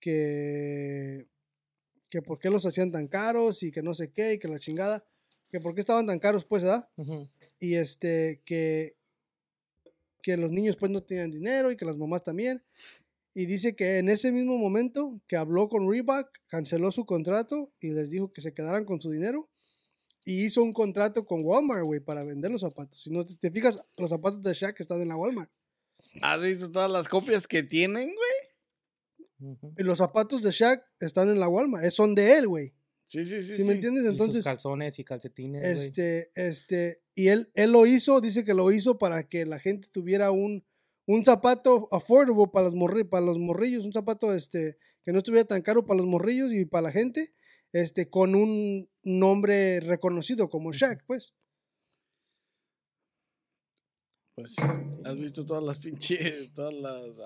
[0.00, 1.26] que,
[2.08, 4.58] que por qué los hacían tan caros y que no sé qué y que la
[4.58, 5.04] chingada,
[5.50, 6.88] que por qué estaban tan caros, pues, ¿verdad?
[7.58, 8.96] Y este que
[10.22, 12.62] que los niños pues no tenían dinero y que las mamás también.
[13.34, 17.90] Y dice que en ese mismo momento que habló con Reebok canceló su contrato y
[17.90, 19.48] les dijo que se quedaran con su dinero
[20.24, 23.02] y hizo un contrato con Walmart güey para vender los zapatos.
[23.02, 25.50] Si no te, te fijas los zapatos de Shaq están en la Walmart.
[26.20, 29.66] ¿Has visto todas las copias que tienen, güey?
[29.76, 32.72] Y los zapatos de Shaq están en la Walmart eh, son de él güey
[33.12, 33.48] Sí, sí, sí.
[33.52, 33.64] ¿sí, sí.
[33.68, 34.04] me entiendes?
[34.04, 35.62] Y sus entonces calzones y calcetines.
[35.62, 39.88] Este, este, y él, él lo hizo, dice que lo hizo para que la gente
[39.92, 40.64] tuviera un,
[41.06, 45.46] un zapato affordable para los, morri- para los morrillos, un zapato este, que no estuviera
[45.46, 47.34] tan caro para los morrillos y para la gente,
[47.72, 51.34] este, con un nombre reconocido como Shaq, pues.
[54.34, 54.62] Pues sí.
[55.04, 57.18] ¿Has visto todas las pinches, todas las...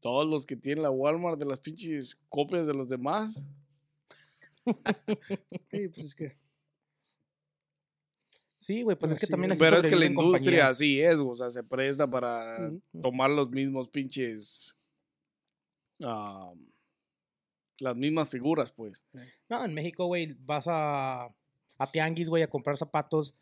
[0.00, 3.44] todos los que tienen la Walmart de las pinches copias de los demás?
[5.70, 6.36] Sí, pues es que.
[8.56, 10.70] Sí, güey, pues es que Así también así Pero es que la industria compañías.
[10.70, 12.70] así es, o sea, se presta para
[13.00, 14.76] tomar los mismos pinches...
[16.00, 19.02] las mismas figuras, pues.
[19.48, 21.26] No, en México, güey, vas a,
[21.78, 23.34] a Tianguis, güey, a comprar zapatos.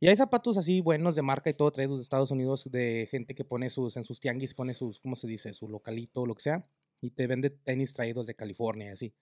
[0.00, 3.34] Y hay zapatos así buenos de marca y todo traídos de Estados Unidos de gente
[3.34, 5.52] que pone sus, en sus tianguis, pone sus, ¿cómo se dice?
[5.54, 6.64] Su localito, lo que sea.
[7.00, 9.14] Y te vende tenis traídos de California y así.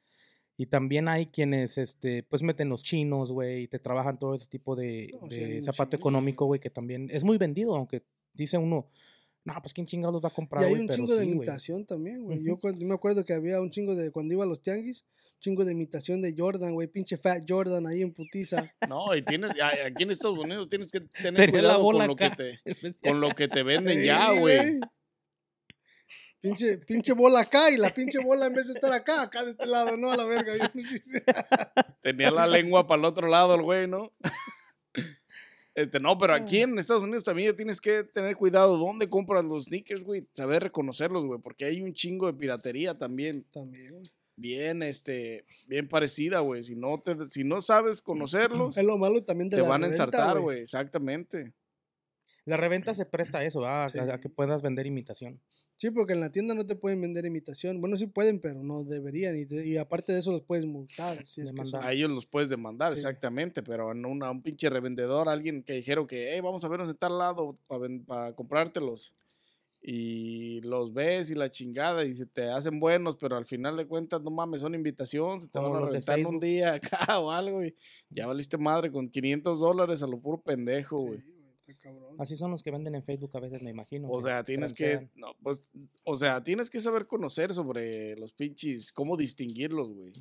[0.59, 4.47] Y también hay quienes, este, pues meten los chinos, güey, y te trabajan todo ese
[4.47, 5.97] tipo de, No, sí de un zapato chingo.
[5.97, 8.89] económico, güey, que también es muy vendido, aunque dice uno,
[9.47, 11.25] no, pues quién chingados los va a Y comprar, hay güey, un pero chingo de
[11.25, 12.43] sí, imitación también, güey.
[12.43, 12.61] Yo, Ujú.
[12.63, 15.05] cuando- yo me acuerdo que había un chingo de, cuando iba a los tianguis,
[15.39, 18.71] chingo de imitación de Jordan, güey, pinche Fat Jordan ahí en putiza.
[18.91, 22.17] No, y tienes, aquí en Estados Unidos tienes que tener Tenía la cuidado con lo,
[22.17, 22.61] que te,
[23.09, 24.81] con lo que te venden ya, güey.
[26.41, 29.51] Pinche, pinche bola acá y la pinche bola en vez de estar acá, acá de
[29.53, 30.53] este lado, no a la verga.
[32.03, 34.13] Tenía la lengua para el otro lado el güey, ¿no?
[35.77, 39.45] Este, no, pero aquí en Estados Unidos también ya tienes que tener cuidado dónde compras
[39.45, 40.27] los sneakers, güey.
[40.33, 43.45] Saber reconocerlos, güey, porque hay un chingo de piratería también.
[43.53, 44.11] También, güey.
[44.37, 46.63] Bien, este, bien parecida, güey.
[46.63, 49.85] Si no te, si no sabes conocerlos, Es lo malo también de te la van
[49.85, 50.61] a ensartar, güey.
[50.61, 51.53] Exactamente.
[52.47, 53.83] La reventa se presta a eso, ¿verdad?
[53.83, 54.23] A- a Sí.
[54.23, 55.41] que puedas vender imitación.
[55.75, 57.81] Sí, porque en la tienda no te pueden vender imitación.
[57.81, 59.37] Bueno, sí pueden, pero no deberían.
[59.37, 61.17] Y, te- y aparte de eso los puedes multar.
[61.27, 61.83] Si es que Demandar.
[61.83, 63.01] son- A ellos los puedes demandar, Sí.
[63.01, 66.69] exactamente, pero a, una- a un pinche revendedor, alguien que dijeron que, hey, vamos a
[66.69, 67.55] vernos en tal lado
[68.07, 69.13] para comprártelos.
[69.83, 73.87] Y los ves y la chingada y se te hacen buenos, pero al final de
[73.87, 76.75] cuentas, no mames, son invitación, se te Como van a reventar en un día
[77.11, 77.75] acá o algo y
[78.11, 81.19] ya valiste madre con 500 dólares a lo puro pendejo, Sí, güey.
[81.19, 81.36] está
[81.75, 82.17] cabrón.
[82.19, 84.09] Así son los que venden en Facebook a veces, me imagino.
[84.11, 85.63] O sea, tienes que, no, pues,
[86.05, 90.13] o sea, tienes que saber conocer sobre los pinches, cómo distinguirlos, güey.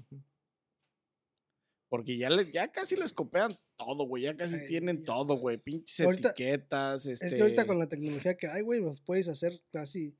[1.87, 4.23] Porque ya, le, ya casi les copian todo, güey.
[4.23, 5.05] Ya casi Ay, tienen ya.
[5.05, 5.57] todo, güey.
[5.57, 7.05] Pinches Ahorita- etiquetas.
[7.05, 7.27] Este...
[7.27, 10.17] Es que ahorita con la tecnología que hay, güey, los puedes hacer casi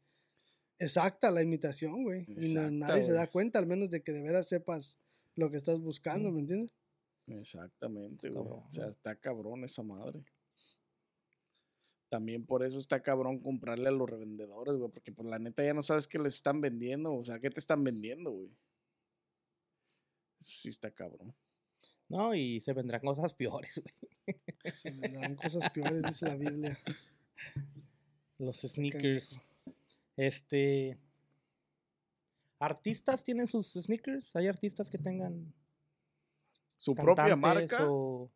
[0.78, 2.26] exacta la imitación, güey.
[2.28, 4.98] Y no- nadie se da cuenta, al menos de que de veras sepas
[5.36, 6.72] lo que estás buscando, ¿me entiendes?
[7.28, 8.46] Exactamente, güey.
[8.48, 10.24] O sea, está cabrón esa madre.
[12.16, 14.90] También por eso está cabrón comprarle a los revendedores, güey.
[14.90, 17.14] Porque por la neta ya no sabes qué les están vendiendo.
[17.14, 18.48] O sea, ¿qué te están vendiendo, güey?
[20.40, 21.36] Eso sí está cabrón.
[22.08, 24.74] No, y se vendrán cosas peores, güey.
[24.74, 26.80] Se vendrán cosas peores, dice la Biblia.
[28.38, 29.42] Los sneakers.
[30.16, 30.98] Este.
[32.60, 34.38] ¿Artistas tienen sus sneakers?
[34.38, 35.54] ¿Hay artistas que tengan
[36.78, 38.30] Su propia marca o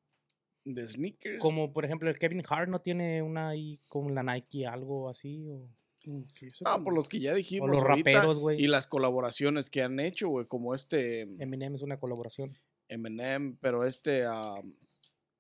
[0.65, 1.39] de sneakers.
[1.39, 5.47] como por ejemplo el Kevin Hart no tiene una ahí con la Nike algo así
[5.49, 5.67] o,
[6.05, 6.23] Mm,
[6.63, 7.69] Ah, por los que ya o dijimos.
[7.69, 8.59] los ahorita, raperos, güey.
[8.63, 10.45] Y las colaboraciones que han hecho, güey.
[10.47, 12.57] Como este Eminem es una colaboración.
[12.87, 14.23] Eminem, pero este.
[14.25, 14.61] ah,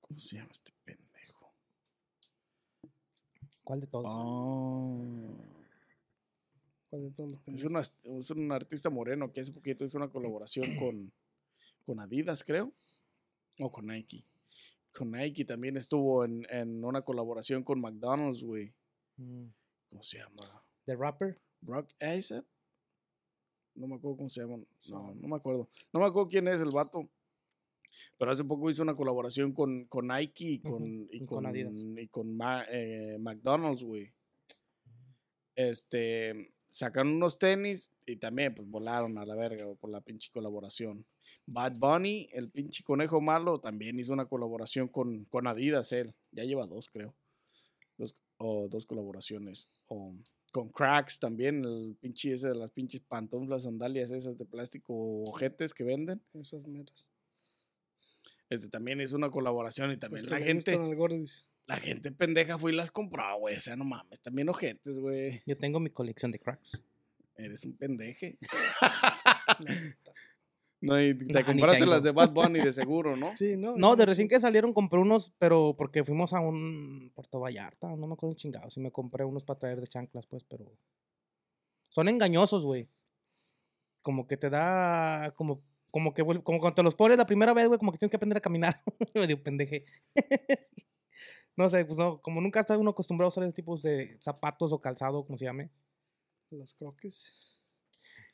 [0.01, 1.53] ¿Cómo se llama este pendejo?
[3.63, 4.05] ¿Cuál de todos?
[4.09, 5.43] Ah.
[6.89, 7.69] ¿Cuál de todos los Es, pendejos?
[8.03, 11.11] una- es un artista moreno que hace poquito hizo una colaboración con,
[11.85, 12.73] con Adidas, creo.
[13.59, 14.25] O con Nike.
[14.93, 18.73] Con Nike también estuvo en, en una colaboración con McDonald's, güey.
[19.17, 19.45] Mm.
[19.89, 20.63] ¿Cómo se llama?
[20.85, 21.39] The Rapper.
[21.61, 22.45] Brock Isaac.
[23.75, 24.57] No me acuerdo cómo se llama.
[24.89, 25.69] No, no me acuerdo.
[25.93, 27.09] No me acuerdo quién es el vato.
[28.17, 31.45] Pero hace poco hizo una colaboración con, con Nike y con, y y con con,
[31.47, 31.73] Adidas.
[31.75, 34.13] y con Ma- eh, McDonald's, güey.
[35.55, 41.05] Este, sacaron unos tenis y también pues volaron a la verga por la pinche colaboración.
[41.45, 46.13] Bad Bunny, el pinche conejo malo, también hizo una colaboración con, con Adidas, él.
[46.31, 47.15] Ya lleva dos, creo.
[47.97, 49.69] Dos, o dos colaboraciones.
[49.87, 50.15] O
[50.51, 55.73] con Cracks también, el pinche ese de las pinches pantuflas, sandalias esas de plástico ojetes
[55.73, 56.21] que venden.
[56.33, 57.11] Esas metas.
[58.49, 60.75] Este también hizo una colaboración y también la gente.
[61.69, 63.55] La gente pendeja fue y las compró, güey.
[63.55, 65.43] O sea, no mames, también ojetes, güey.
[65.45, 66.81] Yo tengo mi colección de cracks.
[67.35, 68.37] Eres un pendeje.
[70.81, 73.35] No, y te compraste las de Bad Bunny de seguro, ¿no?
[73.35, 73.75] Sí, no.
[73.75, 78.07] No, de recién que salieron compré unos, pero porque fuimos a un Puerto Vallarta, no
[78.07, 80.71] me acuerdo chingados, y me compré unos para traer de chanclas, pues, pero
[81.89, 82.87] son engañosos, güey.
[84.01, 85.61] Como que te da, como,
[85.91, 88.15] como que, como cuando te los pones la primera vez, güey, como que tienes que
[88.15, 88.81] aprender a caminar.
[89.13, 89.83] me dio pendeje.
[91.55, 94.71] No sé, pues no, como nunca está uno acostumbrado a usar ese tipo de zapatos
[94.71, 95.69] o calzado, como se llame.
[96.51, 97.33] Los croques.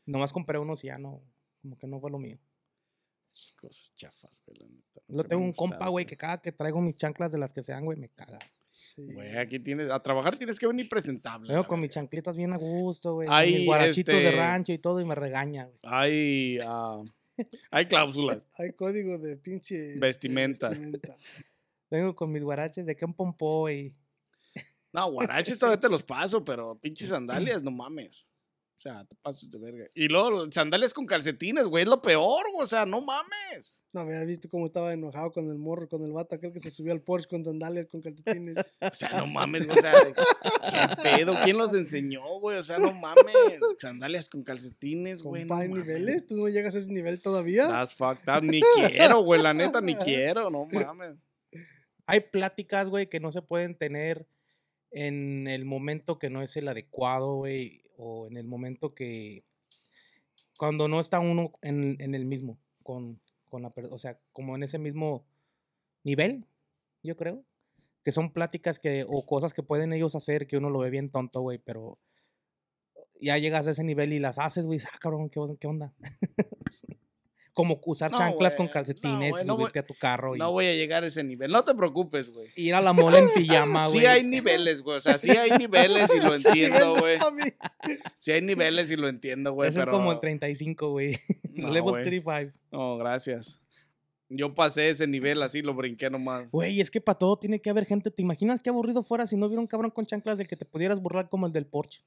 [0.06, 1.22] Nomás compré unos y ya no,
[1.62, 2.38] como que no fue lo mío.
[3.60, 5.02] Cosas chafas, güey, la neta.
[5.08, 7.84] Lo tengo un compa, güey, que cada que traigo mis chanclas de las que sean,
[7.84, 8.40] güey, me caga.
[8.72, 9.14] Sí.
[9.14, 11.52] Güey, aquí tienes, a trabajar tienes que venir presentable.
[11.52, 13.28] Vengo con mis chanclitas bien a gusto, güey.
[13.30, 15.80] Hay, Mis guarachitos de este, rancho y todo y me regaña, güey.
[15.84, 17.04] Hay, ah,
[17.72, 18.48] hay cláusulas.
[18.58, 19.88] Hay código de pinche.
[19.88, 20.70] este, Vestimenta.
[20.70, 21.18] vestimenta.
[21.96, 23.96] Vengo con mis guaraches de que un pompó, güey.
[24.92, 28.32] No, guaraches todavía te los paso, pero pinches sandalias, no mames.
[28.78, 29.86] O sea, te pases de verga.
[29.96, 32.66] Y luego sandalias con calcetines, güey, es lo peor, güey.
[32.66, 33.80] O sea, no mames.
[33.94, 36.72] No, había visto cómo estaba enojado con el morro, con el vato aquel que se
[36.72, 38.56] subió al Porsche con sandalias, con calcetines.
[38.82, 39.78] O sea, no mames, güey.
[39.78, 41.34] O sea, ¿qué pedo?
[41.46, 42.58] ¿Quién los enseñó, güey?
[42.58, 43.60] O sea, no mames.
[43.80, 45.46] Sandalias con calcetines, güey.
[45.46, 46.28] No niveles.
[46.28, 47.68] Tú no llegas a ese nivel todavía.
[47.68, 48.44] That's fucked up.
[48.44, 49.42] Ni quiero, güey.
[49.42, 50.50] La neta, ni quiero.
[50.50, 51.16] No mames.
[52.08, 54.28] Hay pláticas, güey, que no se pueden tener
[54.92, 57.84] en el momento que no es el adecuado, güey.
[57.98, 59.44] O en el momento que.
[60.58, 62.58] Cuando no está uno en, el mismo.
[62.84, 65.26] Con, con la O sea, como en ese mismo
[66.04, 66.46] nivel,
[67.04, 67.44] yo creo.
[68.04, 69.06] Que son pláticas que.
[69.08, 71.58] O cosas que pueden ellos hacer que uno lo ve bien tonto, güey.
[71.58, 72.00] Pero.
[73.20, 74.80] Ya llegas a ese nivel y las haces, güey.
[74.86, 75.94] Ah, cabrón, ¿qué, qué onda?
[77.56, 80.52] Como usar No, chanclas con no, calcetines no voy- subirte a tu carro y No
[80.52, 81.50] voy a llegar a ese nivel.
[81.52, 82.48] No te preocupes, güey.
[82.58, 84.00] ir a la mola en pijama, güey.
[84.02, 84.98] Sí hay niveles, güey.
[84.98, 87.18] O sea, sí hay niveles y lo entiendo, güey.
[88.18, 89.70] Sí hay niveles y lo entiendo, güey.
[89.70, 89.92] Ese pero...
[89.94, 91.18] es como el 35, güey.
[91.56, 92.04] Level güey.
[92.04, 92.60] 35.
[92.72, 93.60] No, gracias.
[94.28, 96.52] Yo pasé ese nivel así, lo brinqué nomás.
[96.52, 98.12] Güey, es que para todo tiene que haber gente.
[98.12, 100.66] ¿Te imaginas qué aburrido fuera si no hubiera un cabrón con chanclas del que te
[100.66, 102.02] pudieras burlar como el del Porsche?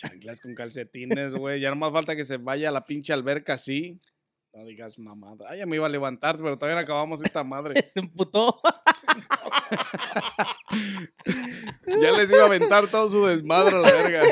[0.00, 1.60] Pero chanclas con calcetines, güey.
[1.60, 4.00] Ya no más falta que se vaya a la pinche alberca así.
[4.52, 5.46] No digas mamada.
[5.48, 7.74] Ay, ya me iba a levantar, pero todavía no acabamos esta madre.
[7.88, 8.60] Se emputó.
[11.86, 14.22] Ya les iba a aventar todo su desmadre a la verga.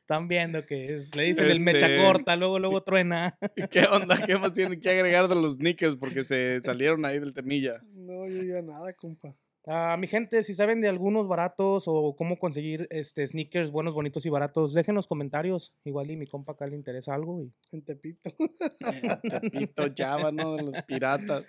[0.00, 3.38] Están viendo que es- le dicen el mecha Este- corta, luego, luego truena.
[3.70, 4.18] ¿Qué onda?
[4.24, 5.96] ¿Qué más tienen que agregar de los nickers?
[5.96, 7.80] Porque se salieron ahí del temilla.
[7.92, 9.34] No, yo ya nada, compa.
[9.68, 14.24] Ah, mi gente, si saben de algunos baratos o cómo conseguir este sneakers buenos, bonitos
[14.24, 15.72] y baratos, dejen los comentarios.
[15.84, 17.42] Igual y mi compa acá le interesa algo.
[17.42, 17.52] Y...
[17.72, 18.30] En Tepito.
[19.40, 20.54] Tepito, Java, ¿no?
[20.56, 21.44] De los piratas.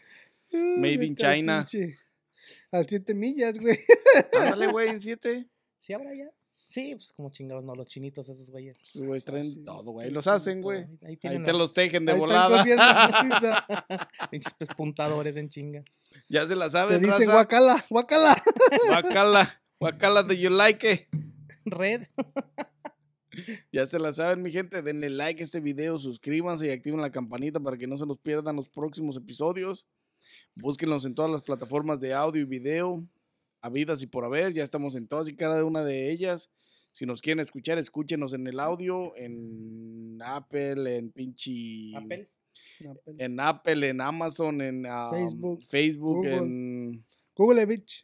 [0.52, 1.66] Made in al China.
[1.66, 1.98] pinche-
[2.72, 3.78] A siete millas, güey.
[4.34, 5.48] Ándale, güey, en siete.
[5.80, 6.30] ¿Sí habrá ya?
[6.70, 8.78] Sí, pues como chingados, no, los chinitos esos güeyes.
[8.82, 10.12] Esos güeyes traen sí, todo, güey.
[10.12, 10.80] Los hacen, güey.
[10.80, 12.64] Ahí, ahí Ahí tienen te los tejen de Ahí volada.
[14.32, 15.84] pinches pespuntadores en chinga.
[16.28, 17.34] ya se la Te saben, dicen raza.
[17.34, 18.44] guacala, guacala.
[18.90, 19.62] Guacala.
[19.80, 21.08] Guacala, do you like it?
[21.66, 22.08] Red.
[23.72, 24.82] Ya se la saben, mi gente.
[24.82, 28.18] Denle like a este video, suscríbanse y activen la campanita para que no se los
[28.18, 29.86] pierdan los próximos episodios.
[30.56, 33.08] Búsquenlos en todas las plataformas de audio y video,
[33.62, 34.54] habidas y por haber.
[34.54, 36.50] Ya estamos en todas y cada una de ellas.
[36.98, 41.96] Si nos quieren escuchar, escúchenos en el audio, en Apple, en pinche.
[41.96, 42.28] Apple.
[43.20, 46.38] En Apple, en Amazon, en um, Facebook, Facebook, Google.
[46.38, 48.04] en, Google bitch.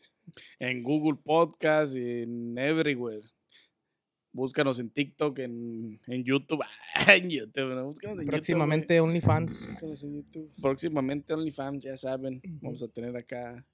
[0.59, 3.23] en Google Podcast, en everywhere.
[4.31, 6.63] Búscanos en TikTok, en, en YouTube.
[7.07, 7.85] en YouTube, ¿no?
[7.85, 9.69] Búscanos en YouTube, Próximamente OnlyFans.
[9.69, 10.51] Búscanos en YouTube.
[10.61, 12.43] Próximamente OnlyFans, ya saben.
[12.61, 13.65] Vamos a tener acá.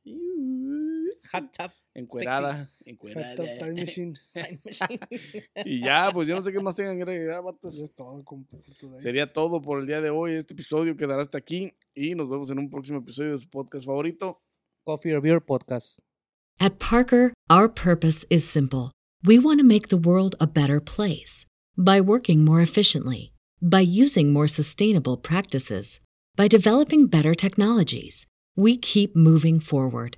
[1.32, 1.72] Hot tub.
[1.93, 2.65] Encuerada.
[2.65, 3.36] Hot Encuerada.
[3.36, 4.13] Tub Time Machine.
[4.34, 4.99] Time machine.
[5.65, 7.76] Y ya, pues yo no sé qué más tengan que agregar, vatos.
[7.76, 8.57] Eso es todo, compa.
[8.80, 8.99] Today.
[8.99, 10.34] Sería todo por el día de hoy.
[10.34, 11.74] Este episodio quedará hasta aquí.
[11.95, 14.41] Y nos vemos en un próximo episodio de su podcast favorito.
[14.86, 15.99] Coffee or Beer Podcast.
[16.59, 18.91] At Parker, our purpose is simple.
[19.24, 21.45] We want to make the world a better place
[21.78, 25.99] by working more efficiently, by using more sustainable practices,
[26.36, 28.26] by developing better technologies.
[28.55, 30.17] We keep moving forward.